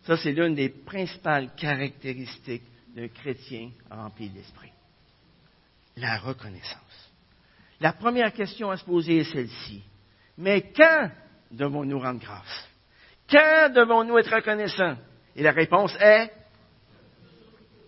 ça 0.04 0.16
c'est 0.16 0.30
l'une 0.30 0.54
des 0.54 0.68
principales 0.68 1.52
caractéristiques 1.56 2.62
d'un 2.94 3.08
chrétien 3.08 3.70
rempli 3.90 4.28
d'esprit. 4.28 4.70
La 5.96 6.18
reconnaissance. 6.18 7.10
La 7.80 7.94
première 7.94 8.32
question 8.32 8.70
à 8.70 8.76
se 8.76 8.84
poser 8.84 9.18
est 9.18 9.32
celle-ci. 9.32 9.82
Mais 10.38 10.70
quand 10.70 11.10
devons-nous 11.50 11.98
rendre 11.98 12.20
grâce? 12.20 12.68
Quand 13.28 13.72
devons-nous 13.74 14.18
être 14.18 14.36
reconnaissants? 14.36 14.96
Et 15.34 15.42
la 15.42 15.50
réponse 15.50 15.96
est 15.98 16.30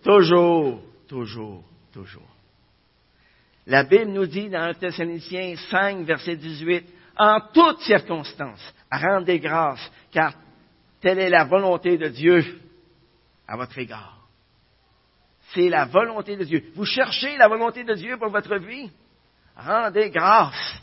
Toujours, 0.03 0.81
toujours, 1.07 1.63
toujours. 1.93 2.32
La 3.65 3.83
Bible 3.83 4.11
nous 4.11 4.25
dit 4.25 4.49
dans 4.49 4.61
1 4.61 4.73
Thessaloniciens 4.75 5.55
5, 5.69 6.05
verset 6.05 6.35
18, 6.35 6.85
en 7.17 7.39
toutes 7.53 7.79
circonstances, 7.81 8.73
rendez 8.91 9.39
grâce, 9.39 9.91
car 10.11 10.33
telle 10.99 11.19
est 11.19 11.29
la 11.29 11.45
volonté 11.45 11.97
de 11.97 12.09
Dieu 12.09 12.61
à 13.47 13.55
votre 13.55 13.77
égard. 13.77 14.27
C'est 15.53 15.69
la 15.69 15.85
volonté 15.85 16.35
de 16.35 16.43
Dieu. 16.43 16.71
Vous 16.75 16.85
cherchez 16.85 17.37
la 17.37 17.47
volonté 17.47 17.83
de 17.83 17.93
Dieu 17.93 18.17
pour 18.17 18.29
votre 18.29 18.55
vie? 18.57 18.89
Rendez 19.55 20.09
grâce. 20.09 20.81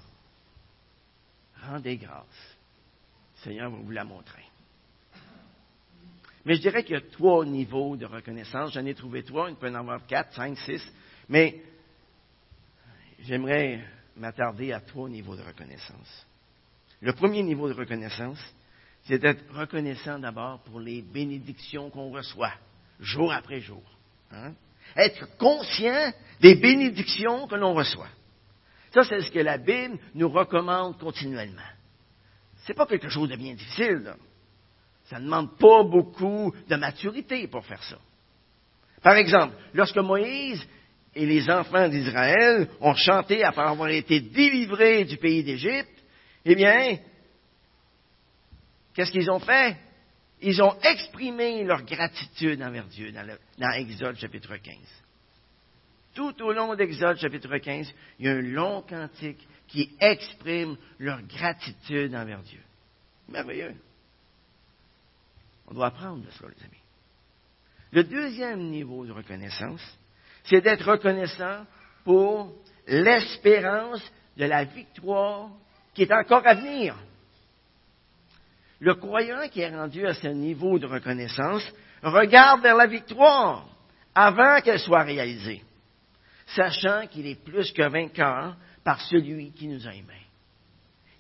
Rendez 1.67 1.97
grâce. 1.97 2.57
Le 3.37 3.43
Seigneur 3.43 3.71
va 3.71 3.77
vous 3.77 3.91
la 3.91 4.05
montrer. 4.05 4.45
Mais 6.45 6.55
je 6.55 6.61
dirais 6.61 6.85
qu'il 6.85 6.95
y 6.95 6.99
a 6.99 7.03
trois 7.13 7.45
niveaux 7.45 7.97
de 7.97 8.07
reconnaissance. 8.07 8.73
J'en 8.73 8.87
ai 8.87 8.95
trouvé 8.95 9.23
trois, 9.25 9.51
il 9.51 9.57
peut 9.57 9.69
en 9.69 9.75
avoir 9.75 10.07
quatre, 10.07 10.33
cinq, 10.35 10.57
six. 10.59 10.83
Mais 11.29 11.61
j'aimerais 13.23 13.81
m'attarder 14.17 14.73
à 14.73 14.81
trois 14.81 15.09
niveaux 15.09 15.37
de 15.37 15.43
reconnaissance. 15.43 16.27
Le 17.01 17.13
premier 17.13 17.43
niveau 17.43 17.69
de 17.69 17.75
reconnaissance, 17.75 18.39
c'est 19.05 19.19
d'être 19.19 19.45
reconnaissant 19.55 20.19
d'abord 20.19 20.61
pour 20.61 20.81
les 20.81 21.03
bénédictions 21.03 21.91
qu'on 21.91 22.11
reçoit, 22.11 22.53
jour 23.01 23.33
après 23.33 23.61
jour. 23.61 23.83
Hein. 24.31 24.53
Être 24.97 25.37
conscient 25.39 26.13
des 26.41 26.57
bénédictions 26.57 27.47
que 27.47 27.55
l'on 27.55 27.75
reçoit. 27.75 28.09
Ça, 28.93 29.05
c'est 29.05 29.21
ce 29.23 29.31
que 29.31 29.39
la 29.39 29.57
Bible 29.57 29.99
nous 30.15 30.29
recommande 30.29 30.99
continuellement. 30.99 31.63
Ce 32.65 32.69
n'est 32.69 32.77
pas 32.77 32.87
quelque 32.87 33.09
chose 33.09 33.29
de 33.29 33.37
bien 33.37 33.55
difficile. 33.55 34.03
Là. 34.05 34.17
Ça 35.05 35.19
ne 35.19 35.25
demande 35.25 35.57
pas 35.59 35.83
beaucoup 35.85 36.53
de 36.69 36.77
maturité 36.77 37.47
pour 37.47 37.65
faire 37.65 37.83
ça. 37.85 37.99
Par 39.03 39.15
exemple, 39.15 39.55
lorsque 39.73 39.97
Moïse 39.97 40.63
et 41.15 41.27
les 41.27 41.51
enfants 41.51 41.89
d'Israël 41.89 42.69
ont 42.81 42.95
chanté 42.95 43.43
après 43.45 43.67
avoir 43.67 43.89
été 43.89 44.21
délivrés 44.21 45.05
du 45.05 45.17
pays 45.17 45.43
d'Égypte, 45.43 45.91
eh 46.45 46.55
bien, 46.55 46.99
qu'est-ce 48.95 49.11
qu'ils 49.11 49.31
ont 49.31 49.41
fait? 49.41 49.77
ils 50.43 50.63
ont 50.63 50.79
exprimé 50.81 51.65
leur 51.65 51.83
gratitude 51.83 52.63
envers 52.63 52.87
Dieu 52.87 53.13
dans, 53.13 53.71
Exode 53.73 54.17
chapitre 54.17 54.57
15. 54.57 54.77
Tout 56.15 56.43
au 56.43 56.53
long 56.53 56.75
d'Exode 56.75 57.19
chapitre 57.19 57.59
15, 57.59 57.93
il 58.19 58.27
y 58.27 58.29
a 58.29 58.33
un 58.33 58.41
long 58.41 58.83
cantique 58.83 59.47
qui 59.69 59.95
exprime 60.01 60.77
leur 60.99 61.23
gratitude 61.23 62.15
envers 62.15 62.43
Dieu. 62.43 62.61
Merveilleux. 63.29 63.75
On 65.69 65.75
doit 65.75 65.87
apprendre 65.87 66.25
de 66.25 66.31
cela, 66.33 66.49
les 66.49 66.65
amis. 66.65 66.83
Le 67.93 68.05
deuxième 68.05 68.71
niveau 68.71 69.07
de 69.07 69.13
reconnaissance, 69.13 69.83
c'est 70.45 70.61
d'être 70.61 70.91
reconnaissant 70.91 71.65
pour 72.05 72.53
l'espérance 72.87 74.03
de 74.37 74.45
la 74.45 74.65
victoire 74.65 75.51
qui 75.95 76.03
est 76.03 76.13
encore 76.13 76.47
à 76.47 76.55
venir. 76.55 76.97
Le 78.81 78.95
croyant 78.95 79.49
qui 79.49 79.61
est 79.61 79.75
rendu 79.75 80.07
à 80.07 80.15
ce 80.15 80.29
niveau 80.29 80.79
de 80.79 80.87
reconnaissance 80.87 81.63
regarde 82.03 82.63
vers 82.63 82.77
la 82.77 82.87
victoire 82.87 83.69
avant 84.15 84.61
qu'elle 84.63 84.81
soit 84.81 85.03
réalisée, 85.03 85.63
sachant 86.47 87.07
qu'il 87.07 87.27
est 87.27 87.45
plus 87.45 87.71
que 87.73 87.89
vainqueur 87.89 88.57
par 88.83 89.01
celui 89.03 89.53
qui 89.53 89.69
nous 89.69 89.87
a 89.87 89.95
aimés. 89.95 90.27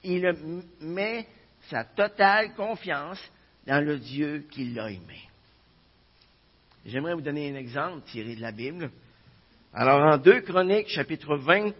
Il 0.02 0.62
met 0.80 1.26
sa 1.68 1.84
totale 1.84 2.54
confiance 2.54 3.20
dans 3.66 3.84
le 3.84 3.98
Dieu 3.98 4.46
qui 4.50 4.70
l'a 4.70 4.90
aimé. 4.90 5.28
J'aimerais 6.86 7.14
vous 7.14 7.20
donner 7.20 7.50
un 7.50 7.56
exemple 7.56 8.02
tiré 8.06 8.34
de 8.34 8.40
la 8.40 8.52
Bible. 8.52 8.90
Alors, 9.72 10.00
en 10.00 10.18
2 10.18 10.40
Chroniques, 10.42 10.88
chapitre 10.88 11.36
20, 11.36 11.72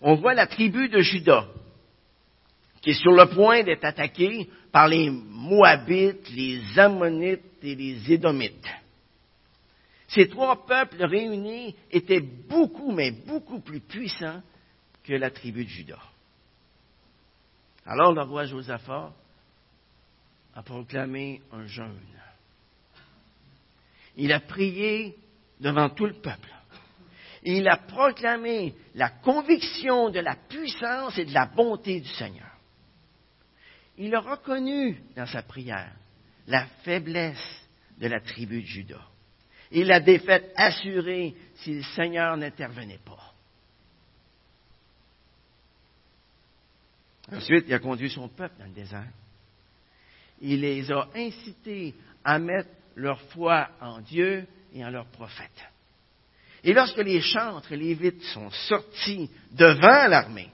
on 0.00 0.14
voit 0.14 0.34
la 0.34 0.46
tribu 0.46 0.88
de 0.88 1.00
Judas, 1.00 1.46
qui 2.80 2.90
est 2.90 2.94
sur 2.94 3.12
le 3.12 3.26
point 3.26 3.64
d'être 3.64 3.84
attaquée 3.84 4.48
par 4.70 4.86
les 4.86 5.10
Moabites, 5.10 6.28
les 6.30 6.78
Ammonites 6.78 7.42
et 7.62 7.74
les 7.74 8.12
Édomites. 8.12 8.68
Ces 10.08 10.28
trois 10.28 10.64
peuples 10.64 11.04
réunis 11.04 11.74
étaient 11.90 12.20
beaucoup, 12.20 12.92
mais 12.92 13.10
beaucoup 13.10 13.60
plus 13.60 13.80
puissants 13.80 14.42
que 15.04 15.12
la 15.12 15.30
tribu 15.30 15.64
de 15.64 15.70
Judas. 15.70 16.02
Alors 17.84 18.12
le 18.12 18.22
roi 18.22 18.44
Josaphat 18.44 19.12
a 20.54 20.62
proclamé 20.62 21.42
un 21.52 21.66
jeûne. 21.66 21.98
Il 24.16 24.32
a 24.32 24.40
prié 24.40 25.16
devant 25.60 25.88
tout 25.90 26.06
le 26.06 26.14
peuple. 26.14 26.48
Il 27.42 27.68
a 27.68 27.76
proclamé 27.76 28.74
la 28.94 29.10
conviction 29.10 30.10
de 30.10 30.20
la 30.20 30.36
puissance 30.36 31.16
et 31.18 31.24
de 31.24 31.34
la 31.34 31.46
bonté 31.46 32.00
du 32.00 32.08
Seigneur. 32.08 32.50
Il 33.96 34.14
a 34.14 34.20
reconnu 34.20 35.02
dans 35.16 35.26
sa 35.26 35.42
prière 35.42 35.92
la 36.46 36.66
faiblesse 36.84 37.68
de 37.98 38.08
la 38.08 38.20
tribu 38.20 38.62
de 38.62 38.66
Judas 38.66 39.06
et 39.70 39.84
la 39.84 40.00
défaite 40.00 40.52
assurée 40.56 41.34
si 41.56 41.74
le 41.74 41.82
Seigneur 41.82 42.36
n'intervenait 42.36 43.00
pas. 43.04 43.34
Ensuite, 47.30 47.64
il 47.68 47.74
a 47.74 47.78
conduit 47.78 48.10
son 48.10 48.28
peuple 48.28 48.54
dans 48.58 48.64
le 48.64 48.72
désert. 48.72 49.12
Il 50.40 50.60
les 50.60 50.90
a 50.90 51.08
incités 51.14 51.94
à 52.24 52.38
mettre 52.38 52.70
leur 52.94 53.20
foi 53.32 53.68
en 53.80 54.00
Dieu 54.00 54.46
et 54.72 54.84
en 54.84 54.90
leurs 54.90 55.06
prophètes. 55.06 55.68
Et 56.64 56.72
lorsque 56.72 56.98
les 56.98 57.20
chantres 57.20 57.72
et 57.72 57.76
les 57.76 57.94
vites 57.94 58.22
sont 58.34 58.50
sortis 58.50 59.30
devant 59.52 60.08
l'armée, 60.08 60.50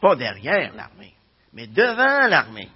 pas 0.00 0.16
derrière 0.16 0.74
l'armée, 0.74 1.14
mais 1.52 1.66
devant 1.66 2.26
l'armée, 2.26 2.68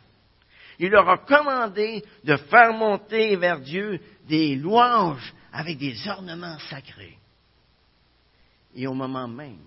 il 0.78 0.90
leur 0.90 1.08
a 1.08 1.18
commandé 1.18 2.04
de 2.24 2.36
faire 2.36 2.72
monter 2.72 3.36
vers 3.36 3.60
Dieu 3.60 4.00
des 4.28 4.54
louanges 4.54 5.34
avec 5.52 5.76
des 5.78 6.08
ornements 6.08 6.58
sacrés. 6.70 7.18
Et 8.74 8.86
au 8.86 8.94
moment 8.94 9.26
même 9.26 9.58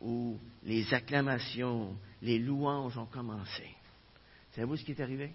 où 0.00 0.38
les 0.62 0.92
acclamations 0.94 1.96
les 2.22 2.38
louanges 2.38 2.96
ont 2.96 3.06
commencé. 3.06 3.68
Savez-vous 4.52 4.76
ce 4.76 4.84
qui 4.84 4.92
est 4.92 5.00
arrivé? 5.00 5.30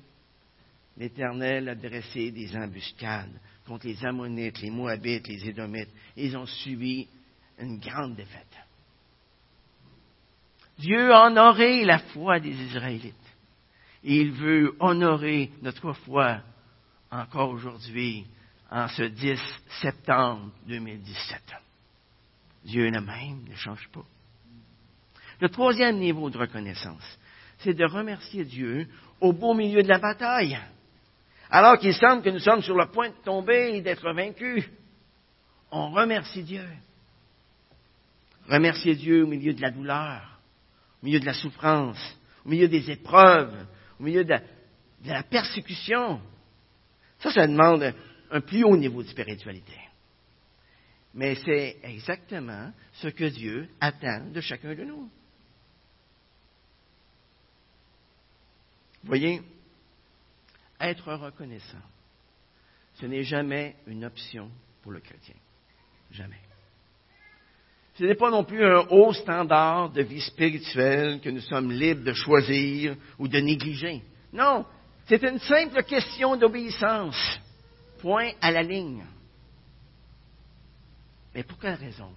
L'Éternel 0.98 1.70
a 1.70 1.76
dressé 1.76 2.32
des 2.32 2.56
embuscades 2.56 3.40
contre 3.70 3.86
les 3.86 4.04
Ammonites, 4.04 4.62
les 4.62 4.72
Moabites, 4.72 5.28
les 5.28 5.48
Édomites. 5.48 5.90
ils 6.18 6.36
ont 6.36 6.48
subi 6.48 7.08
une 7.60 7.78
grande 7.78 8.16
défaite. 8.16 8.58
Dieu 10.80 11.14
a 11.14 11.28
honoré 11.28 11.86
la 11.86 12.00
foi 12.00 12.40
des 12.40 12.50
Israélites. 12.50 13.14
Et 14.04 14.16
il 14.22 14.32
veut 14.32 14.76
honorer 14.80 15.52
notre 15.62 15.94
foi 15.94 16.42
encore 17.12 17.52
aujourd'hui, 17.52 18.26
en 18.72 18.88
ce 18.88 19.04
10 19.04 19.40
septembre 19.82 20.52
2017. 20.68 21.42
Dieu 22.66 22.88
est 22.88 22.92
le 22.92 23.02
même, 23.02 23.44
ne 23.48 23.56
change 23.56 23.88
pas. 23.90 24.06
Le 25.42 25.50
troisième 25.50 26.00
niveau 26.00 26.30
de 26.32 26.40
reconnaissance, 26.40 27.20
c'est 27.60 27.76
de 27.76 27.86
remercier 27.86 28.46
Dieu 28.46 28.88
au 29.22 29.32
beau 29.32 29.54
milieu 29.54 29.84
de 29.84 29.90
la 29.90 30.00
bataille. 30.00 30.58
Alors 31.50 31.80
qu'il 31.80 31.94
semble 31.94 32.22
que 32.22 32.30
nous 32.30 32.40
sommes 32.40 32.62
sur 32.62 32.76
le 32.76 32.88
point 32.88 33.10
de 33.10 33.24
tomber 33.24 33.76
et 33.76 33.82
d'être 33.82 34.12
vaincus, 34.14 34.70
on 35.72 35.92
remercie 35.92 36.44
Dieu. 36.44 36.66
Remercier 38.48 38.96
Dieu 38.96 39.24
au 39.24 39.28
milieu 39.28 39.54
de 39.54 39.62
la 39.62 39.72
douleur, 39.72 40.40
au 41.02 41.06
milieu 41.06 41.20
de 41.20 41.26
la 41.26 41.34
souffrance, 41.34 42.00
au 42.46 42.50
milieu 42.50 42.68
des 42.68 42.90
épreuves, 42.92 43.54
au 44.00 44.04
milieu 44.04 44.24
de 44.24 44.36
la, 45.06 45.24
persécution. 45.24 46.22
Ça, 47.20 47.32
ça 47.32 47.48
demande 47.48 47.94
un 48.32 48.42
plus 48.42 48.64
haut 48.64 48.78
niveau 48.78 49.02
de 49.02 49.08
spiritualité. 49.08 49.78
Mais 51.14 51.36
c'est 51.36 51.78
exactement 51.84 52.72
ce 52.94 53.08
que 53.08 53.26
Dieu 53.26 53.68
attend 53.80 54.30
de 54.32 54.42
chacun 54.42 54.76
de 54.76 54.84
nous. 54.84 55.10
Voyez, 59.04 59.42
être 60.80 61.14
reconnaissant, 61.14 61.78
ce 62.96 63.06
n'est 63.06 63.24
jamais 63.24 63.76
une 63.88 64.06
option 64.06 64.50
pour 64.82 64.92
le 64.92 65.00
chrétien. 65.00 65.36
Jamais. 66.12 66.40
Ce 67.96 68.04
n'est 68.04 68.16
pas 68.16 68.32
non 68.32 68.46
plus 68.46 68.64
un 68.64 68.88
haut 68.90 69.14
standard 69.14 69.92
de 69.92 70.02
vie 70.02 70.22
spirituelle 70.22 71.20
que 71.20 71.30
nous 71.30 71.42
sommes 71.42 71.72
libres 71.72 72.04
de 72.04 72.14
choisir 72.14 72.96
ou 73.18 73.28
de 73.28 73.40
négliger. 73.40 74.02
Non, 74.32 74.66
c'est 75.06 75.22
une 75.24 75.40
simple 75.40 75.84
question 75.84 76.38
d'obéissance. 76.38 77.40
Point 78.00 78.32
à 78.42 78.52
la 78.52 78.64
ligne. 78.64 79.04
Mais 81.36 81.44
pour 81.44 81.60
quelle 81.60 81.76
raison 81.76 82.12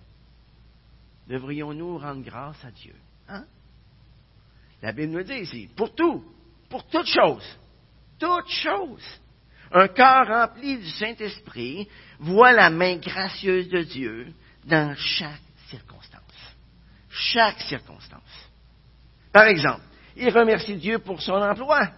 devrions-nous 1.26 1.98
rendre 1.98 2.22
grâce 2.22 2.64
à 2.64 2.70
Dieu? 2.70 2.94
Hein? 3.28 3.44
La 4.82 4.92
Bible 4.92 5.12
nous 5.12 5.22
dit 5.22 5.40
ici, 5.40 5.68
pour 5.76 5.94
tout, 5.94 6.24
pour 6.68 6.86
toute 6.86 7.06
chose. 7.06 7.58
Toute 8.22 8.50
chose. 8.50 9.02
Un 9.72 9.88
cœur 9.88 10.28
rempli 10.28 10.78
du 10.78 10.88
Saint-Esprit 10.90 11.88
voit 12.20 12.52
la 12.52 12.70
main 12.70 12.94
gracieuse 12.98 13.68
de 13.68 13.82
Dieu 13.82 14.32
dans 14.64 14.94
chaque 14.94 15.40
circonstance. 15.68 16.22
Chaque 17.10 17.60
circonstance. 17.62 18.50
Par 19.32 19.46
exemple, 19.46 19.82
il 20.14 20.30
remercie 20.30 20.76
Dieu 20.76 21.00
pour 21.00 21.20
son 21.20 21.32
emploi, 21.32 21.90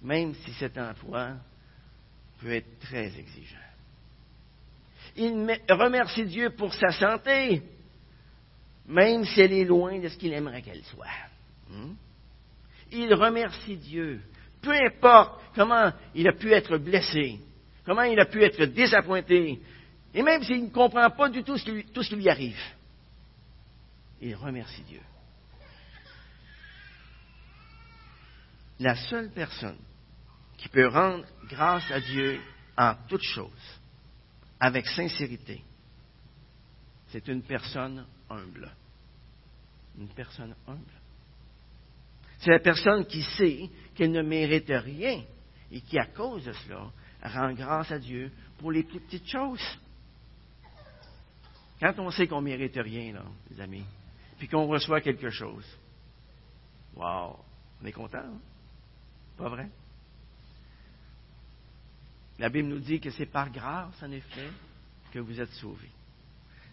même 0.00 0.34
si 0.36 0.54
cet 0.54 0.78
emploi 0.78 1.32
peut 2.40 2.54
être 2.54 2.78
très 2.78 3.08
exigeant. 3.18 3.58
Il 5.16 5.54
remercie 5.68 6.24
Dieu 6.24 6.48
pour 6.48 6.72
sa 6.72 6.92
santé, 6.92 7.62
même 8.86 9.22
si 9.26 9.38
elle 9.42 9.52
est 9.52 9.64
loin 9.66 9.98
de 9.98 10.08
ce 10.08 10.16
qu'il 10.16 10.32
aimerait 10.32 10.62
qu'elle 10.62 10.84
soit. 10.84 11.04
Hmm? 11.68 11.92
Il 12.92 13.12
remercie 13.14 13.76
Dieu. 13.76 14.20
Peu 14.60 14.72
importe 14.72 15.40
comment 15.54 15.92
il 16.14 16.28
a 16.28 16.32
pu 16.32 16.52
être 16.52 16.76
blessé, 16.78 17.40
comment 17.84 18.02
il 18.02 18.18
a 18.20 18.26
pu 18.26 18.42
être 18.42 18.64
désappointé, 18.66 19.60
et 20.12 20.22
même 20.22 20.42
s'il 20.42 20.64
ne 20.64 20.70
comprend 20.70 21.08
pas 21.10 21.28
du 21.28 21.42
tout, 21.42 21.56
tout 21.94 22.02
ce 22.02 22.08
qui 22.08 22.16
lui 22.16 22.28
arrive, 22.28 22.60
il 24.20 24.34
remercie 24.34 24.82
Dieu. 24.82 25.00
La 28.80 28.96
seule 28.96 29.30
personne 29.30 29.78
qui 30.56 30.68
peut 30.68 30.88
rendre 30.88 31.24
grâce 31.48 31.90
à 31.90 32.00
Dieu 32.00 32.40
en 32.76 32.94
toutes 33.08 33.22
choses, 33.22 33.80
avec 34.58 34.86
sincérité, 34.86 35.62
c'est 37.08 37.26
une 37.28 37.42
personne 37.42 38.06
humble. 38.28 38.70
Une 39.98 40.08
personne 40.08 40.54
humble. 40.66 40.99
C'est 42.40 42.50
la 42.50 42.58
personne 42.58 43.04
qui 43.04 43.22
sait 43.22 43.68
qu'elle 43.94 44.12
ne 44.12 44.22
mérite 44.22 44.68
rien 44.70 45.22
et 45.70 45.80
qui, 45.82 45.98
à 45.98 46.06
cause 46.06 46.44
de 46.44 46.52
cela, 46.52 46.90
rend 47.22 47.52
grâce 47.52 47.90
à 47.92 47.98
Dieu 47.98 48.32
pour 48.58 48.72
les 48.72 48.82
plus 48.82 49.00
petites 49.00 49.28
choses. 49.28 49.78
Quand 51.78 51.98
on 51.98 52.10
sait 52.10 52.26
qu'on 52.26 52.40
ne 52.40 52.46
mérite 52.46 52.76
rien, 52.76 53.12
là, 53.12 53.24
les 53.50 53.60
amis, 53.60 53.84
puis 54.38 54.48
qu'on 54.48 54.66
reçoit 54.66 55.00
quelque 55.02 55.30
chose, 55.30 55.66
wow, 56.96 57.38
on 57.82 57.86
est 57.86 57.92
content, 57.92 58.18
hein? 58.18 58.40
pas 59.36 59.48
vrai? 59.48 59.68
La 62.38 62.48
Bible 62.48 62.68
nous 62.68 62.80
dit 62.80 63.00
que 63.00 63.10
c'est 63.10 63.26
par 63.26 63.50
grâce, 63.50 64.02
en 64.02 64.10
effet, 64.12 64.48
que 65.12 65.18
vous 65.18 65.38
êtes 65.38 65.52
sauvés. 65.52 65.90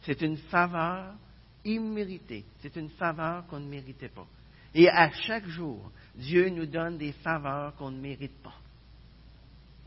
C'est 0.03 0.21
une 0.21 0.37
faveur 0.37 1.13
imméritée. 1.65 2.45
C'est 2.59 2.75
une 2.77 2.89
faveur 2.91 3.45
qu'on 3.47 3.59
ne 3.59 3.67
méritait 3.67 4.07
pas. 4.07 4.27
Et 4.77 4.87
à 4.89 5.09
chaque 5.09 5.47
jour, 5.47 5.91
Dieu 6.13 6.49
nous 6.49 6.67
donne 6.67 6.99
des 6.99 7.11
faveurs 7.11 7.73
qu'on 7.75 7.89
ne 7.89 7.99
mérite 7.99 8.43
pas. 8.43 8.53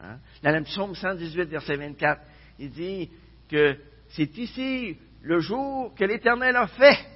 Hein? 0.03 0.19
Dans 0.43 0.51
le 0.51 0.65
psaume 0.65 0.97
118, 0.97 1.45
verset 1.45 1.77
24, 1.77 2.21
il 2.59 2.73
dit 2.73 3.09
que 3.49 3.79
c'est 4.09 4.37
ici 4.37 4.99
le 5.23 5.39
jour 5.39 5.95
que 5.95 6.05
l'Éternel 6.05 6.57
a 6.57 6.67
fait. 6.67 7.07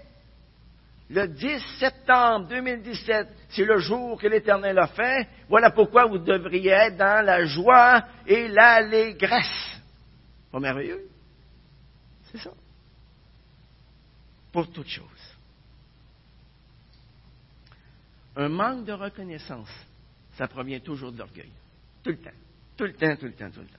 Le 1.11 1.27
10 1.27 1.61
septembre 1.81 2.47
2017, 2.47 3.29
c'est 3.49 3.65
le 3.65 3.79
jour 3.79 4.21
que 4.21 4.29
l'Éternel 4.29 4.79
a 4.79 4.87
fait. 4.87 5.29
Voilà 5.49 5.73
pourquoi 5.73 6.07
vous 6.07 6.19
devriez 6.19 6.71
être 6.71 6.97
dans 6.97 7.27
la 7.27 7.45
joie 7.45 8.05
et 8.25 8.47
l'allégresse. 8.47 9.81
Pas 10.53 10.61
merveilleux? 10.61 11.09
C'est 12.31 12.39
ça. 12.39 12.53
Pour 14.53 14.71
toute 14.71 14.89
chose. 14.89 15.34
Un 18.37 18.49
manque 18.49 18.85
de 18.85 18.93
reconnaissance, 18.93 19.71
ça 20.37 20.49
provient 20.49 20.81
toujours 20.81 21.13
de 21.13 21.19
l'orgueil. 21.19 21.53
Tout 22.03 22.11
le 22.11 22.19
temps. 22.19 22.31
Tout 22.77 22.85
le 22.85 22.95
temps, 22.95 23.17
tout 23.17 23.27
le 23.27 23.33
temps, 23.33 23.51
tout 23.51 23.61
le 23.61 23.67
temps. 23.67 23.79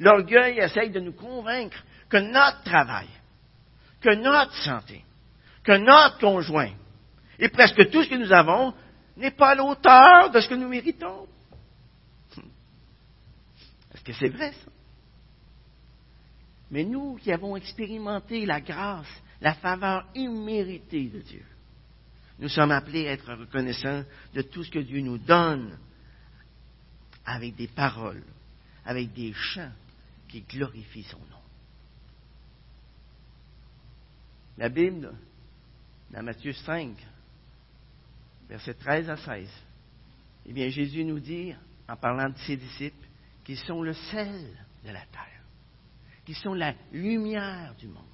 L'orgueil 0.00 0.58
essaye 0.58 0.90
de 0.90 1.00
nous 1.00 1.12
convaincre 1.12 1.82
que 2.08 2.16
notre 2.16 2.62
travail, 2.64 3.08
que 4.00 4.14
notre 4.14 4.54
santé, 4.56 5.04
que 5.62 5.76
notre 5.76 6.18
conjoint 6.18 6.72
et 7.38 7.48
presque 7.48 7.90
tout 7.90 8.02
ce 8.02 8.08
que 8.08 8.16
nous 8.16 8.32
avons 8.32 8.74
n'est 9.16 9.30
pas 9.30 9.50
à 9.50 9.54
l'auteur 9.54 10.30
de 10.30 10.40
ce 10.40 10.48
que 10.48 10.54
nous 10.54 10.68
méritons. 10.68 11.26
Est-ce 13.94 14.02
que 14.02 14.12
c'est 14.12 14.28
vrai 14.28 14.52
ça? 14.52 14.70
Mais 16.70 16.84
nous 16.84 17.16
qui 17.16 17.32
avons 17.32 17.54
expérimenté 17.54 18.46
la 18.46 18.60
grâce, 18.60 19.06
la 19.40 19.54
faveur 19.54 20.06
imméritée 20.14 21.06
de 21.08 21.20
Dieu, 21.20 21.44
nous 22.38 22.48
sommes 22.48 22.72
appelés 22.72 23.08
à 23.08 23.12
être 23.12 23.32
reconnaissants 23.32 24.04
de 24.34 24.42
tout 24.42 24.64
ce 24.64 24.70
que 24.70 24.80
Dieu 24.80 25.00
nous 25.00 25.18
donne 25.18 25.78
avec 27.24 27.54
des 27.56 27.68
paroles, 27.68 28.24
avec 28.84 29.12
des 29.12 29.32
chants 29.32 29.72
qui 30.28 30.42
glorifient 30.42 31.04
son 31.04 31.18
nom. 31.18 31.42
La 34.58 34.68
Bible, 34.68 35.12
dans 36.10 36.22
Matthieu 36.22 36.52
5, 36.52 36.96
versets 38.48 38.74
13 38.74 39.10
à 39.10 39.16
16, 39.16 39.48
eh 40.46 40.52
bien, 40.52 40.68
Jésus 40.68 41.04
nous 41.04 41.20
dit, 41.20 41.54
en 41.88 41.96
parlant 41.96 42.28
de 42.28 42.38
ses 42.38 42.56
disciples, 42.56 43.06
qu'ils 43.44 43.58
sont 43.58 43.82
le 43.82 43.94
sel 43.94 44.48
de 44.84 44.90
la 44.90 45.04
terre, 45.06 45.42
qu'ils 46.24 46.36
sont 46.36 46.54
la 46.54 46.74
lumière 46.92 47.74
du 47.76 47.88
monde. 47.88 48.04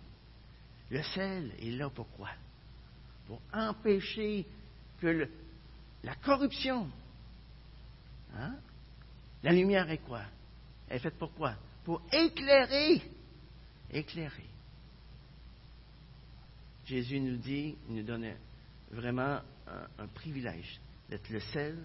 Le 0.91 1.03
sel 1.03 1.53
est 1.61 1.71
là 1.71 1.89
pourquoi? 1.89 2.31
Pour 3.31 3.41
empêcher 3.53 4.45
que 5.01 5.29
la 6.03 6.17
corruption, 6.17 6.91
hein, 8.35 8.57
la 9.45 9.53
lumière 9.53 9.89
est 9.89 9.99
quoi? 9.99 10.23
Elle 10.89 10.97
est 10.97 10.99
faite 10.99 11.17
pour 11.17 11.33
quoi? 11.35 11.55
Pour 11.85 12.03
éclairer. 12.11 13.01
Éclairer. 13.89 14.49
Jésus 16.87 17.21
nous 17.21 17.37
dit, 17.37 17.77
il 17.89 17.95
nous 17.95 18.03
donne 18.03 18.35
vraiment 18.91 19.39
un, 19.69 19.89
un 19.97 20.07
privilège 20.09 20.81
d'être 21.09 21.31
le 21.31 21.39
sel 21.39 21.79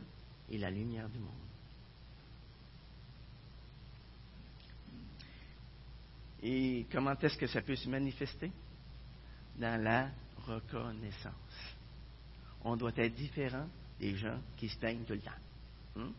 et 0.49 0.58
la 0.58 0.71
lumière 0.71 1.10
du 1.10 1.19
monde. 1.19 1.31
Et 6.41 6.88
comment 6.91 7.15
est-ce 7.19 7.38
que 7.38 7.45
ça 7.45 7.62
peut 7.62 7.75
se 7.75 7.88
manifester? 7.88 8.51
Dans 9.60 9.79
la 9.79 10.10
reconnaissance. 10.47 11.34
On 12.63 12.75
doit 12.75 12.91
être 12.97 13.15
différent 13.15 13.67
des 13.99 14.15
gens 14.15 14.39
qui 14.58 14.69
se 14.69 14.77
plaignent 14.77 15.03
tout 15.03 15.13
le 15.13 15.19
temps. 15.19 15.31
Hum? 15.95 16.13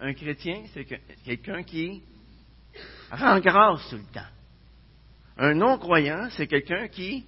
Un 0.00 0.12
chrétien, 0.14 0.64
c'est 0.72 0.84
quelqu'un 1.24 1.62
qui 1.62 2.02
rend 3.10 3.40
grâce 3.40 3.88
tout 3.88 3.96
le 3.96 4.12
temps. 4.12 4.28
Un 5.36 5.54
non-croyant, 5.54 6.28
c'est 6.30 6.46
quelqu'un 6.46 6.88
qui, 6.88 7.24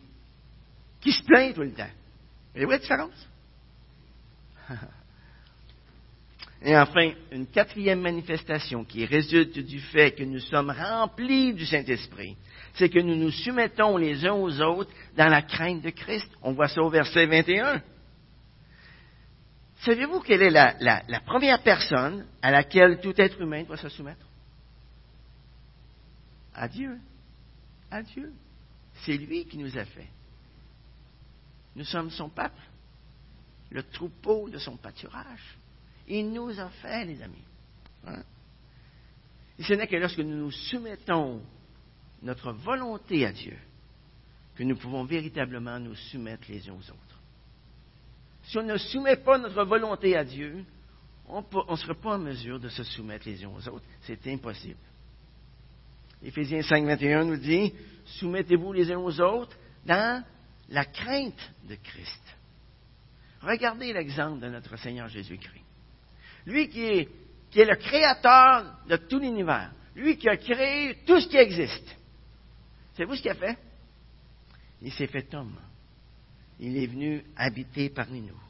qui 1.00 1.12
se 1.12 1.24
plaint 1.24 1.54
tout 1.54 1.62
le 1.62 1.72
temps. 1.72 1.90
Vous 2.54 2.62
voyez 2.62 2.70
la 2.70 2.78
différence? 2.78 3.28
Et 6.66 6.76
enfin, 6.76 7.12
une 7.30 7.46
quatrième 7.46 8.00
manifestation 8.00 8.84
qui 8.84 9.04
résulte 9.04 9.56
du 9.56 9.78
fait 9.78 10.10
que 10.10 10.24
nous 10.24 10.40
sommes 10.40 10.70
remplis 10.70 11.54
du 11.54 11.64
Saint-Esprit, 11.64 12.36
c'est 12.74 12.88
que 12.88 12.98
nous 12.98 13.14
nous 13.14 13.30
soumettons 13.30 13.96
les 13.96 14.26
uns 14.26 14.32
aux 14.32 14.60
autres 14.60 14.90
dans 15.16 15.28
la 15.28 15.42
crainte 15.42 15.82
de 15.82 15.90
Christ. 15.90 16.28
On 16.42 16.54
voit 16.54 16.66
ça 16.66 16.82
au 16.82 16.90
verset 16.90 17.24
21. 17.26 17.80
Savez-vous 19.82 20.18
quelle 20.18 20.42
est 20.42 20.50
la, 20.50 21.20
première 21.24 21.62
personne 21.62 22.26
à 22.42 22.50
laquelle 22.50 22.98
tout 23.00 23.14
être 23.16 23.40
humain 23.40 23.62
doit 23.62 23.76
se 23.76 23.88
soumettre? 23.88 24.26
À 26.52 26.66
Dieu. 26.66 26.98
À 27.92 28.02
Dieu. 28.02 28.32
C'est 29.04 29.16
lui 29.16 29.44
qui 29.44 29.56
nous 29.56 29.78
a 29.78 29.84
fait. 29.84 30.08
Nous 31.76 31.84
sommes 31.84 32.10
son 32.10 32.28
peuple, 32.28 32.60
le 33.70 33.84
troupeau 33.84 34.48
de 34.48 34.58
son 34.58 34.76
pâturage. 34.76 35.56
Il 36.08 36.32
nous 36.32 36.58
a 36.58 36.68
fait, 36.68 37.04
les 37.04 37.22
amis. 37.22 37.44
Hein? 38.06 38.22
Et 39.58 39.62
ce 39.62 39.72
n'est 39.74 39.86
que 39.86 39.96
lorsque 39.96 40.18
nous 40.18 40.36
nous 40.36 40.50
soumettons 40.50 41.42
notre 42.22 42.52
volonté 42.52 43.26
à 43.26 43.32
Dieu 43.32 43.56
que 44.54 44.62
nous 44.62 44.76
pouvons 44.76 45.04
véritablement 45.04 45.78
nous 45.78 45.94
soumettre 45.94 46.44
les 46.48 46.68
uns 46.68 46.74
aux 46.74 46.90
autres 46.90 47.06
si 48.46 48.58
on 48.58 48.62
ne 48.62 48.76
soumet 48.76 49.16
pas 49.16 49.38
notre 49.38 49.64
volonté 49.64 50.16
à 50.16 50.24
Dieu, 50.24 50.64
on 51.28 51.42
ne 51.42 51.76
sera 51.76 51.94
pas 51.94 52.14
en 52.14 52.18
mesure 52.18 52.60
de 52.60 52.68
se 52.68 52.84
soumettre 52.84 53.26
les 53.26 53.44
uns 53.44 53.48
aux 53.48 53.68
autres. 53.68 53.84
C'est 54.02 54.24
impossible. 54.28 54.78
Éphésiens 56.22 56.62
5, 56.62 56.84
21 56.84 57.24
nous 57.24 57.36
dit, 57.36 57.74
soumettez-vous 58.04 58.72
les 58.72 58.92
uns 58.92 58.98
aux 58.98 59.20
autres 59.20 59.56
dans 59.84 60.24
la 60.68 60.84
crainte 60.84 61.52
de 61.68 61.74
Christ. 61.74 62.22
Regardez 63.42 63.92
l'exemple 63.92 64.40
de 64.40 64.48
notre 64.48 64.76
Seigneur 64.76 65.08
Jésus-Christ. 65.08 65.65
Lui 66.46 66.68
qui 66.68 66.82
est, 66.84 67.08
le 67.54 67.76
créateur 67.76 68.76
de 68.88 68.96
tout 68.96 69.18
l'univers, 69.18 69.72
lui 69.94 70.16
qui 70.16 70.28
a 70.28 70.36
créé 70.36 70.98
tout 71.06 71.20
ce 71.20 71.28
qui 71.28 71.36
existe. 71.36 71.96
Savez-vous 72.94 73.16
ce 73.16 73.22
qu'il 73.22 73.30
a 73.30 73.34
fait? 73.34 73.58
Il 74.82 74.92
s'est 74.92 75.06
fait 75.06 75.34
homme 75.34 75.56
il 76.58 76.76
est 76.76 76.86
venu 76.86 77.24
habiter 77.36 77.90
parmi 77.90 78.20
nous. 78.20 78.40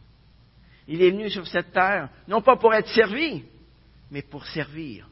Il 0.89 1.03
est 1.03 1.11
venu 1.11 1.29
sur 1.29 1.47
cette 1.47 1.73
terre, 1.73 2.09
non 2.29 2.41
pas 2.41 2.57
pour 2.57 2.73
être 2.73 2.89
servi, 2.89 3.43
mais 4.11 4.23
pour 4.23 4.47
servir 4.47 5.09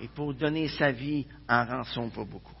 et 0.00 0.08
pour 0.08 0.32
donner 0.34 0.68
sa 0.68 0.92
vie 0.92 1.26
en 1.48 1.64
rançon 1.64 2.08
pour 2.10 2.26
beaucoup. 2.26 2.54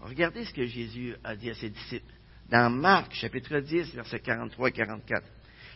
Regardez 0.00 0.46
ce 0.46 0.54
que 0.54 0.64
Jésus 0.64 1.14
a 1.22 1.36
dit 1.36 1.50
à 1.50 1.54
ses 1.54 1.68
disciples 1.68 2.14
dans 2.48 2.70
Marc 2.70 3.12
chapitre 3.12 3.58
10, 3.58 3.94
versets 3.94 4.20
43 4.20 4.68
et 4.68 4.72
44. 4.72 5.26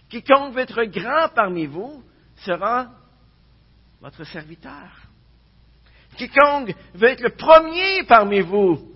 Quiconque 0.08 0.54
veut 0.54 0.62
être 0.62 0.84
grand 0.84 1.28
parmi 1.34 1.66
vous 1.66 2.02
sera 2.36 2.90
votre 4.00 4.24
serviteur. 4.24 4.90
Quiconque 6.16 6.74
veut 6.94 7.08
être 7.08 7.22
le 7.22 7.30
premier 7.30 8.04
parmi 8.04 8.40
vous 8.40 8.92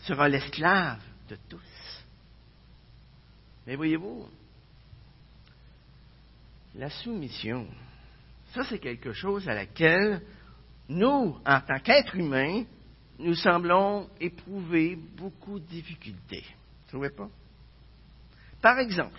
sera 0.00 0.28
l'esclave 0.28 1.00
de 1.28 1.36
tous. 1.48 2.04
Mais 3.66 3.76
voyez-vous, 3.76 4.26
la 6.76 6.90
soumission, 6.90 7.66
ça 8.54 8.64
c'est 8.64 8.78
quelque 8.78 9.12
chose 9.12 9.48
à 9.48 9.54
laquelle 9.54 10.22
nous, 10.88 11.36
en 11.44 11.60
tant 11.60 11.80
qu'êtres 11.80 12.16
humains, 12.16 12.64
nous 13.18 13.34
semblons 13.34 14.08
éprouver 14.20 14.96
beaucoup 14.96 15.58
de 15.58 15.66
difficultés. 15.66 16.44
Vous 16.44 16.88
trouvez 16.88 17.10
pas? 17.10 17.28
Par 18.62 18.78
exemple, 18.78 19.18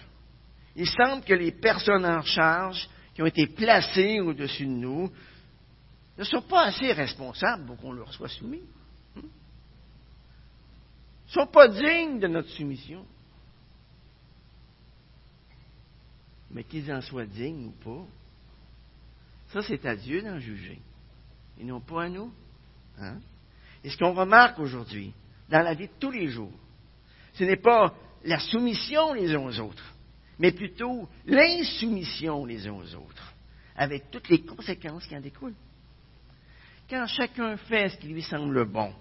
il 0.76 0.88
semble 0.88 1.24
que 1.24 1.34
les 1.34 1.52
personnes 1.52 2.06
en 2.06 2.22
charge 2.22 2.88
qui 3.18 3.24
ont 3.24 3.26
été 3.26 3.48
placées 3.48 4.20
au-dessus 4.20 4.68
de 4.68 4.74
nous 4.74 5.12
ne 6.20 6.24
sont 6.24 6.44
pas 6.44 6.66
assez 6.66 6.94
responsables 6.94 7.66
pour 7.66 7.78
qu'on 7.78 7.92
leur 7.92 8.14
soit 8.14 8.30
soumis. 8.30 8.62
Ils 9.16 9.24
ne 9.24 11.32
sont 11.32 11.48
pas 11.48 11.68
dignes 11.68 12.20
de 12.20 12.28
notre 12.28 12.50
soumission. 12.50 13.04
mais 16.52 16.64
qu'ils 16.64 16.94
en 16.94 17.02
soient 17.02 17.26
dignes 17.26 17.66
ou 17.66 17.72
pas, 17.84 18.06
ça 19.50 19.62
c'est 19.64 19.86
à 19.86 19.96
Dieu 19.96 20.22
d'en 20.22 20.40
juger, 20.40 20.80
et 21.60 21.64
non 21.64 21.82
pas 21.82 22.04
à 22.04 22.10
nous. 22.10 22.32
Hein? 23.00 23.18
Et 23.84 23.90
ce 23.90 23.98
qu'on 23.98 24.14
remarque 24.14 24.60
aujourd'hui, 24.60 25.12
dans 25.50 25.62
la 25.62 25.74
vie 25.74 25.88
de 25.88 25.94
tous 26.00 26.12
les 26.12 26.28
jours, 26.28 26.54
ce 27.34 27.44
n'est 27.44 27.58
pas 27.58 27.94
la 28.24 28.40
soumission 28.40 29.14
les 29.14 29.36
uns 29.36 29.42
aux 29.42 29.60
autres, 29.60 29.94
mais 30.40 30.52
plutôt 30.52 31.08
l'insoumission 31.26 32.46
les 32.46 32.68
uns 32.68 32.74
aux 32.74 32.96
autres, 32.96 33.34
avec 33.76 34.12
toutes 34.12 34.30
les 34.30 34.42
conséquences 34.42 35.06
qui 35.06 35.16
en 35.16 35.22
découlent. 35.22 35.56
quand 36.90 37.06
chacun 37.08 37.58
fait 37.58 37.90
ce 37.90 37.98
qui 37.98 38.08
lui 38.08 38.24
semble 38.24 38.66
bon, 38.66 38.94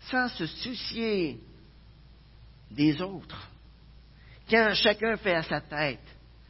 sans 0.00 0.28
se 0.28 0.46
soucier 0.46 1.38
des 2.70 3.00
autres, 3.00 3.50
quand 4.48 4.72
chacun 4.74 5.16
fait 5.16 5.34
à 5.34 5.42
sa 5.42 5.60
tête, 5.60 6.04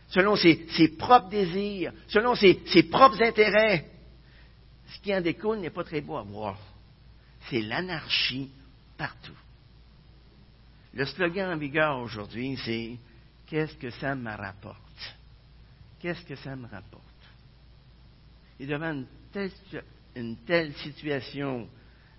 selon 0.09 0.37
ses, 0.37 0.89
propres 0.99 1.29
désirs, 1.29 1.93
selon 2.09 2.35
ses, 2.35 2.61
ses 2.67 2.85
propres 2.85 3.23
intérêts, 3.23 3.87
ce 4.89 5.01
qui 5.01 5.15
en 5.15 5.21
découle 5.21 5.59
n'est 5.59 5.71
pas 5.71 5.85
très 5.85 6.01
beau 6.01 6.17
à 6.17 6.23
voir. 6.23 6.59
C'est 7.51 7.61
l'anarchie 7.61 8.51
partout. 8.97 9.37
Le 10.95 11.05
slogan 11.05 11.53
en 11.53 11.59
vigueur 11.59 11.99
aujourd'hui, 11.99 12.59
c'est 12.65 12.97
Qu'est-ce 13.49 13.77
que 13.77 13.91
ça 13.91 14.15
me 14.15 14.31
rapporte? 14.31 15.17
Qu'est-ce 16.01 16.25
que 16.25 16.37
ça 16.37 16.55
me 16.55 16.69
rapporte? 16.69 17.05
Et 18.61 18.67
devant 18.67 18.93
une 18.93 19.07
telle, 19.33 19.51
une 20.15 20.37
telle 20.45 20.75
situation 20.75 21.69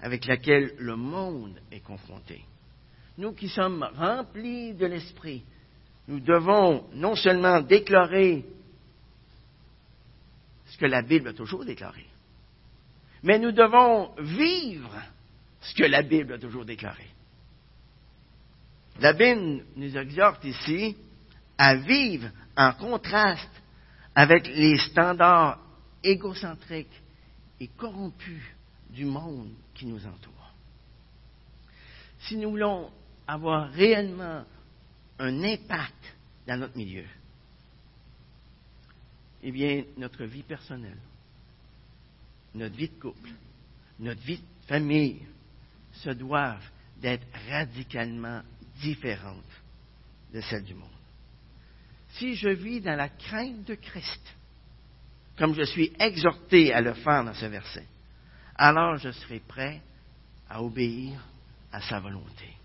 avec 0.02 0.26
laquelle 0.26 0.74
le 0.80 0.96
monde 0.96 1.60
est 1.72 1.82
confronté, 1.82 2.44
nous 3.18 3.34
qui 3.34 3.50
sommes 3.50 3.84
remplis 3.96 4.74
de 4.74 4.86
l'Esprit, 4.86 5.44
nous 6.08 6.20
devons 6.20 6.90
non 6.94 7.16
seulement 7.16 7.62
déclarer 7.62 8.46
ce 10.66 10.78
que 10.78 10.86
la 10.86 11.04
Bible 11.04 11.28
a 11.28 11.34
toujours 11.34 11.64
déclaré, 11.64 12.06
mais 13.22 13.38
nous 13.38 13.52
devons 13.52 14.16
vivre 14.20 14.96
ce 15.62 15.76
que 15.76 15.84
la 15.84 16.02
Bible 16.02 16.34
a 16.34 16.40
toujours 16.40 16.66
déclaré. 16.66 17.06
La 19.00 19.14
Bible 19.14 19.64
nous 19.76 19.98
exhorte 19.98 20.44
ici 20.46 20.96
à 21.60 21.76
vivre 21.76 22.30
en 22.56 22.72
contraste 22.72 23.62
avec 24.16 24.48
les 24.48 24.78
standards 24.78 25.60
égocentriques 26.02 27.02
et 27.60 27.68
corrompus 27.68 28.44
du 28.90 29.04
monde 29.04 29.52
qui 29.76 29.86
nous 29.86 30.04
entoure. 30.06 30.54
Si 32.22 32.38
nous 32.38 32.52
voulons 32.52 32.90
avoir 33.28 33.70
réellement 33.72 34.46
un 35.20 35.44
impact 35.44 36.16
dans 36.48 36.58
notre 36.58 36.78
milieu, 36.78 37.06
eh 39.44 39.52
bien, 39.52 39.84
notre 39.98 40.24
vie 40.24 40.44
personnelle, 40.44 40.98
notre 42.56 42.76
vie 42.76 42.90
de 42.90 43.00
couple, 43.00 43.32
notre 44.00 44.22
vie 44.22 44.38
de 44.38 44.66
famille 44.66 45.26
se 45.92 46.12
doivent 46.12 46.70
d'être 47.02 47.28
radicalement 47.50 48.42
différentes 48.82 49.44
de 50.34 50.40
celles 50.40 50.64
du 50.64 50.74
monde. 50.74 50.99
Si 52.20 52.36
je 52.36 52.50
vis 52.50 52.82
dans 52.82 52.98
la 52.98 53.08
crainte 53.08 53.64
de 53.66 53.76
Christ, 53.76 54.36
comme 55.38 55.56
je 55.56 55.64
suis 55.64 55.94
exhorté 55.98 56.74
à 56.74 56.82
le 56.82 56.94
faire 56.94 57.24
dans 57.24 57.34
ce 57.34 57.46
verset, 57.46 57.88
alors 58.56 58.98
je 58.98 59.10
serai 59.12 59.40
prêt 59.40 59.82
à 60.50 60.62
obéir 60.62 61.26
à 61.72 61.82
sa 61.82 62.02
volonté, 62.02 62.58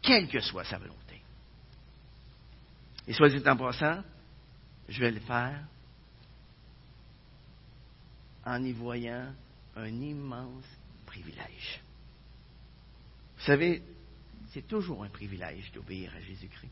quelle 0.00 0.28
que 0.28 0.38
soit 0.38 0.64
sa 0.64 0.78
volonté. 0.78 1.20
Et 3.08 3.12
soit 3.12 3.30
dit 3.30 3.42
en 3.48 3.56
passant, 3.56 4.04
je 4.88 5.00
vais 5.00 5.10
le 5.10 5.20
faire 5.20 5.64
en 8.44 8.62
y 8.62 8.72
voyant 8.72 9.34
un 9.74 9.88
immense 9.88 10.66
privilège. 11.04 11.80
Vous 13.38 13.44
savez, 13.44 13.82
c'est 14.52 14.68
toujours 14.68 15.02
un 15.02 15.08
privilège 15.08 15.72
d'obéir 15.72 16.12
à 16.14 16.20
Jésus-Christ. 16.20 16.70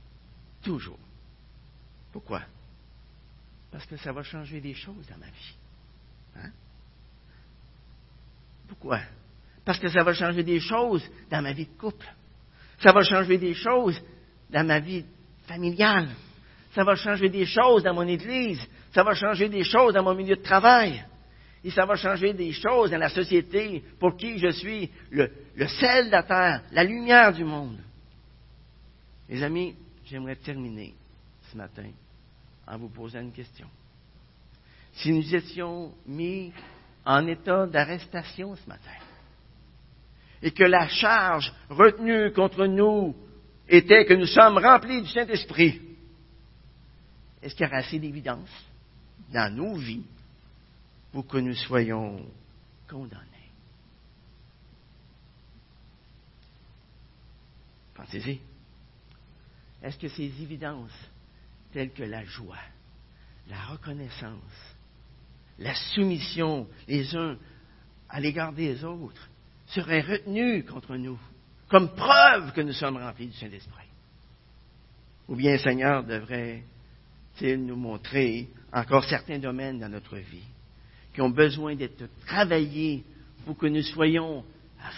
Toujours. 0.63 0.99
Pourquoi? 2.13 2.43
Parce 3.71 3.87
que 3.87 3.97
ça 3.97 4.13
va 4.13 4.23
changer 4.23 4.61
des 4.61 4.75
choses 4.75 5.07
dans 5.09 5.19
ma 5.19 5.27
vie. 5.27 5.55
Hein? 6.37 6.51
Pourquoi? 8.69 9.01
Parce 9.65 9.79
que 9.79 9.89
ça 9.89 10.03
va 10.03 10.15
changer 10.15 10.43
des 10.43 10.61
choses 10.61 11.09
dans 11.31 11.43
ma 11.43 11.53
vie 11.53 11.67
de 11.67 11.79
couple. 11.79 12.07
Ça 12.81 12.93
va 12.93 13.03
changer 13.03 13.39
des 13.39 13.55
choses 13.55 14.01
dans 14.51 14.67
ma 14.67 14.79
vie 14.79 15.05
familiale. 15.47 16.09
Ça 16.75 16.85
va 16.85 16.95
changer 16.95 17.29
des 17.29 17.45
choses 17.45 17.83
dans 17.83 17.95
mon 17.95 18.07
église. 18.07 18.61
Ça 18.93 19.03
va 19.03 19.15
changer 19.15 19.49
des 19.49 19.65
choses 19.65 19.95
dans 19.95 20.03
mon 20.03 20.15
milieu 20.15 20.37
de 20.37 20.43
travail. 20.43 21.05
Et 21.65 21.71
ça 21.71 21.85
va 21.85 21.97
changer 21.97 22.33
des 22.33 22.53
choses 22.53 22.91
dans 22.91 22.99
la 22.99 23.09
société 23.09 23.83
pour 23.99 24.17
qui 24.17 24.39
je 24.39 24.51
suis 24.51 24.91
le, 25.11 25.31
le 25.57 25.67
sel 25.67 26.07
de 26.07 26.13
la 26.13 26.23
terre, 26.23 26.63
la 26.71 26.85
lumière 26.85 27.33
du 27.33 27.45
monde. 27.45 27.79
Mes 29.29 29.43
amis, 29.43 29.75
j'aimerais 30.07 30.37
terminer 30.37 30.95
ce 31.51 31.57
matin 31.57 31.91
en 32.67 32.79
vous 32.79 32.89
posant 32.89 33.21
une 33.21 33.33
question. 33.33 33.67
Si 34.95 35.13
nous 35.13 35.35
étions 35.35 35.95
mis 36.07 36.53
en 37.05 37.27
état 37.27 37.67
d'arrestation 37.67 38.57
ce 38.57 38.69
matin 38.69 38.91
et 40.43 40.51
que 40.51 40.65
la 40.65 40.89
charge 40.89 41.53
retenue 41.69 42.33
contre 42.33 42.67
nous 42.67 43.15
était 43.69 44.05
que 44.05 44.15
nous 44.15 44.27
sommes 44.27 44.59
remplis 44.59 45.03
du 45.03 45.09
Saint-Esprit, 45.09 45.81
est-ce 47.43 47.55
qu'il 47.55 47.67
y 47.67 47.69
aurait 47.69 47.79
assez 47.79 47.99
d'évidence 47.99 48.51
dans 49.33 49.55
nos 49.55 49.77
vies 49.77 50.07
pour 51.13 51.27
que 51.27 51.39
nous 51.39 51.55
soyons 51.55 52.25
condamnés? 52.89 53.25
Pensez-y. 57.95 58.41
Est-ce 59.83 59.99
que 59.99 60.09
ces 60.09 60.25
évidences 60.25 60.91
telles 61.73 61.93
que 61.93 62.03
la 62.03 62.25
joie, 62.25 62.57
la 63.49 63.61
reconnaissance, 63.67 64.75
la 65.59 65.75
soumission 65.75 66.69
les 66.87 67.15
uns 67.17 67.37
à 68.09 68.21
l'égard 68.21 68.53
des 68.53 68.85
autres 68.85 69.29
seraient 69.67 70.01
retenues 70.01 70.65
contre 70.65 70.97
nous 70.97 71.19
comme 71.69 71.95
preuve 71.95 72.53
que 72.53 72.63
nous 72.63 72.73
sommes 72.73 72.97
remplis 72.97 73.27
du 73.27 73.37
Saint-Esprit? 73.37 73.85
Ou 75.29 75.37
bien 75.37 75.59
Seigneur 75.59 76.03
devrait-il 76.05 77.67
nous 77.67 77.77
montrer 77.77 78.49
encore 78.73 79.05
certains 79.05 79.39
domaines 79.39 79.79
dans 79.79 79.91
notre 79.91 80.17
vie 80.17 80.47
qui 81.13 81.21
ont 81.21 81.31
besoin 81.31 81.75
d'être 81.75 82.09
travaillés 82.27 83.05
pour 83.45 83.57
que 83.57 83.67
nous 83.67 83.83
soyons 83.83 84.45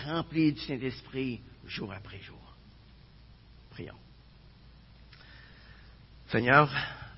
remplis 0.05 0.53
du 0.53 0.61
Saint-Esprit 0.61 1.41
jour 1.67 1.93
après 1.93 2.21
jour? 2.21 2.39
Prions. 3.71 3.95
Seigneur, 6.31 6.71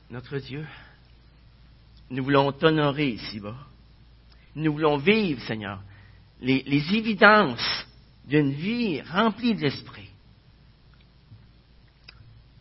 notre 0.09 0.39
Dieu, 0.39 0.67
nous 2.09 2.25
voulons 2.25 2.51
t'honorer 2.51 3.11
ici-bas. 3.11 3.59
Nous 4.55 4.73
voulons 4.73 4.97
vivre, 4.97 5.43
Seigneur, 5.43 5.83
les, 6.41 6.95
évidences 6.95 7.87
d'une 8.25 8.53
vie 8.53 9.03
remplie 9.03 9.55
de 9.55 9.61
l'Esprit. 9.61 10.09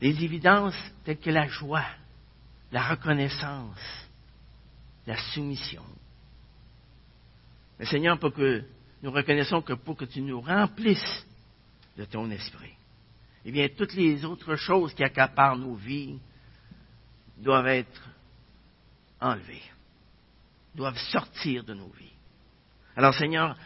Les 0.02 0.24
évidences 0.26 0.76
telles 1.06 1.20
que 1.20 1.30
la 1.30 1.47
joie, 1.47 1.86
la 2.74 2.84
reconnaissance, 2.84 3.80
la 5.08 5.18
soumission. 5.34 5.86
Mais 7.80 7.86
Seigneur, 7.86 8.20
pour 8.20 8.34
que 8.34 8.66
nous 9.02 9.12
reconnaissons 9.12 9.62
que 9.62 9.74
pour 9.74 9.95
que 9.95 10.06
tu 10.06 10.22
nous 10.22 10.41
remplisses 10.41 11.26
de 11.97 12.04
ton 12.04 12.30
esprit, 12.30 12.74
eh 13.45 13.52
bien, 13.52 13.70
toutes 13.70 13.93
les 13.93 14.26
autres 14.26 14.58
choses 14.58 14.93
qui 14.93 15.04
accaparent 15.04 15.58
nos 15.58 15.76
vies, 15.76 16.20
doivent 17.42 17.68
être 17.68 18.10
enlevés, 19.20 19.64
doivent 20.76 20.98
sortir 21.12 21.64
de 21.64 21.74
nos 21.74 21.89
vies. 21.89 22.14
Alors 22.96 23.14
Seigneur, 23.14 23.58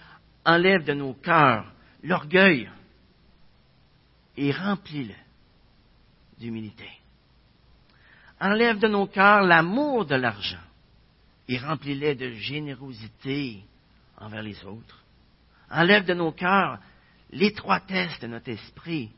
enlève 0.45 0.83
de 0.83 0.93
nos 0.93 1.13
cœurs 1.13 1.71
l'orgueil 2.03 2.69
et 4.37 4.51
remplis-le 4.51 5.15
d'humilité. 6.39 6.89
Enlève 8.39 8.79
de 8.79 8.87
nos 8.87 9.07
cœurs 9.07 9.43
l'amour 9.43 10.05
de 10.05 10.15
l'argent 10.15 10.59
et 11.47 11.57
remplis-les 11.57 12.15
de 12.15 12.31
générosité 12.31 13.63
envers 14.17 14.43
les 14.43 14.63
autres. 14.65 15.03
Enlève 15.69 16.05
de 16.05 16.13
nos 16.13 16.31
cœurs 16.31 16.79
l'étroitesse 17.31 18.19
de 18.19 18.27
notre 18.27 18.49
esprit 18.49 19.11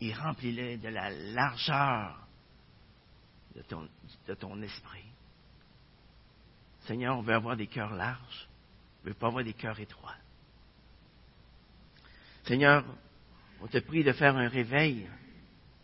et 0.00 0.12
remplis-les 0.12 0.78
de 0.78 0.88
la 0.88 1.10
largeur 1.10 2.16
de 3.54 4.34
ton, 4.34 4.62
esprit. 4.62 5.04
Seigneur, 6.86 7.18
on 7.18 7.22
veut 7.22 7.34
avoir 7.34 7.56
des 7.56 7.66
cœurs 7.66 7.94
larges. 7.94 8.48
On 9.02 9.08
veut 9.08 9.14
pas 9.14 9.28
avoir 9.28 9.44
des 9.44 9.52
cœurs 9.52 9.78
étroits. 9.80 10.14
Seigneur, 12.44 12.84
on 13.60 13.66
te 13.66 13.78
prie 13.78 14.04
de 14.04 14.12
faire 14.12 14.36
un 14.36 14.48
réveil 14.48 15.08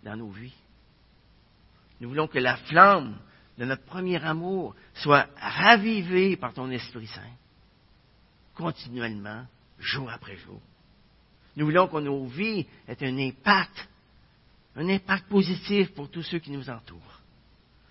dans 0.02 0.16
nos 0.16 0.30
vies. 0.30 0.54
Nous 2.00 2.08
voulons 2.08 2.28
que 2.28 2.38
la 2.38 2.56
flamme 2.56 3.18
de 3.58 3.64
notre 3.64 3.84
premier 3.84 4.22
amour 4.22 4.74
soit 4.94 5.28
ravivée 5.36 6.36
par 6.36 6.52
ton 6.52 6.70
Esprit 6.70 7.06
Saint, 7.06 7.22
continuellement, 8.54 9.46
jour 9.78 10.10
après 10.10 10.36
jour. 10.36 10.60
Nous 11.56 11.64
voulons 11.64 11.88
que 11.88 11.98
nos 11.98 12.26
vies 12.26 12.66
aient 12.86 13.02
un 13.02 13.18
impact, 13.18 13.88
un 14.76 14.88
impact 14.88 15.28
positif 15.28 15.94
pour 15.94 16.10
tous 16.10 16.22
ceux 16.22 16.38
qui 16.38 16.50
nous 16.50 16.68
entourent 16.68 17.15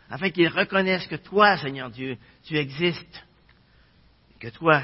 afin 0.09 0.29
qu'ils 0.29 0.47
reconnaissent 0.47 1.07
que 1.07 1.15
toi, 1.15 1.57
Seigneur 1.57 1.89
Dieu, 1.89 2.17
tu 2.43 2.57
existes. 2.57 3.23
que 4.39 4.49
toi, 4.49 4.83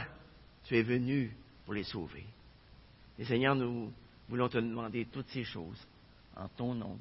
tu 0.64 0.78
es 0.78 0.82
venu 0.82 1.32
pour 1.66 1.74
les 1.74 1.84
sauver. 1.84 2.26
Et 3.20 3.26
Seigneur, 3.26 3.56
nous 3.56 3.92
voulons 4.28 4.50
te 4.50 4.58
demander 4.58 5.06
toutes 5.06 5.30
ces 5.30 5.44
choses 5.44 5.86
en 6.36 6.48
ton 6.48 6.74
nom 6.74 6.98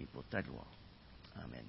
et 0.00 0.04
pour 0.06 0.24
ta 0.24 0.42
gloire. 0.42 0.66
Amen. 1.36 1.64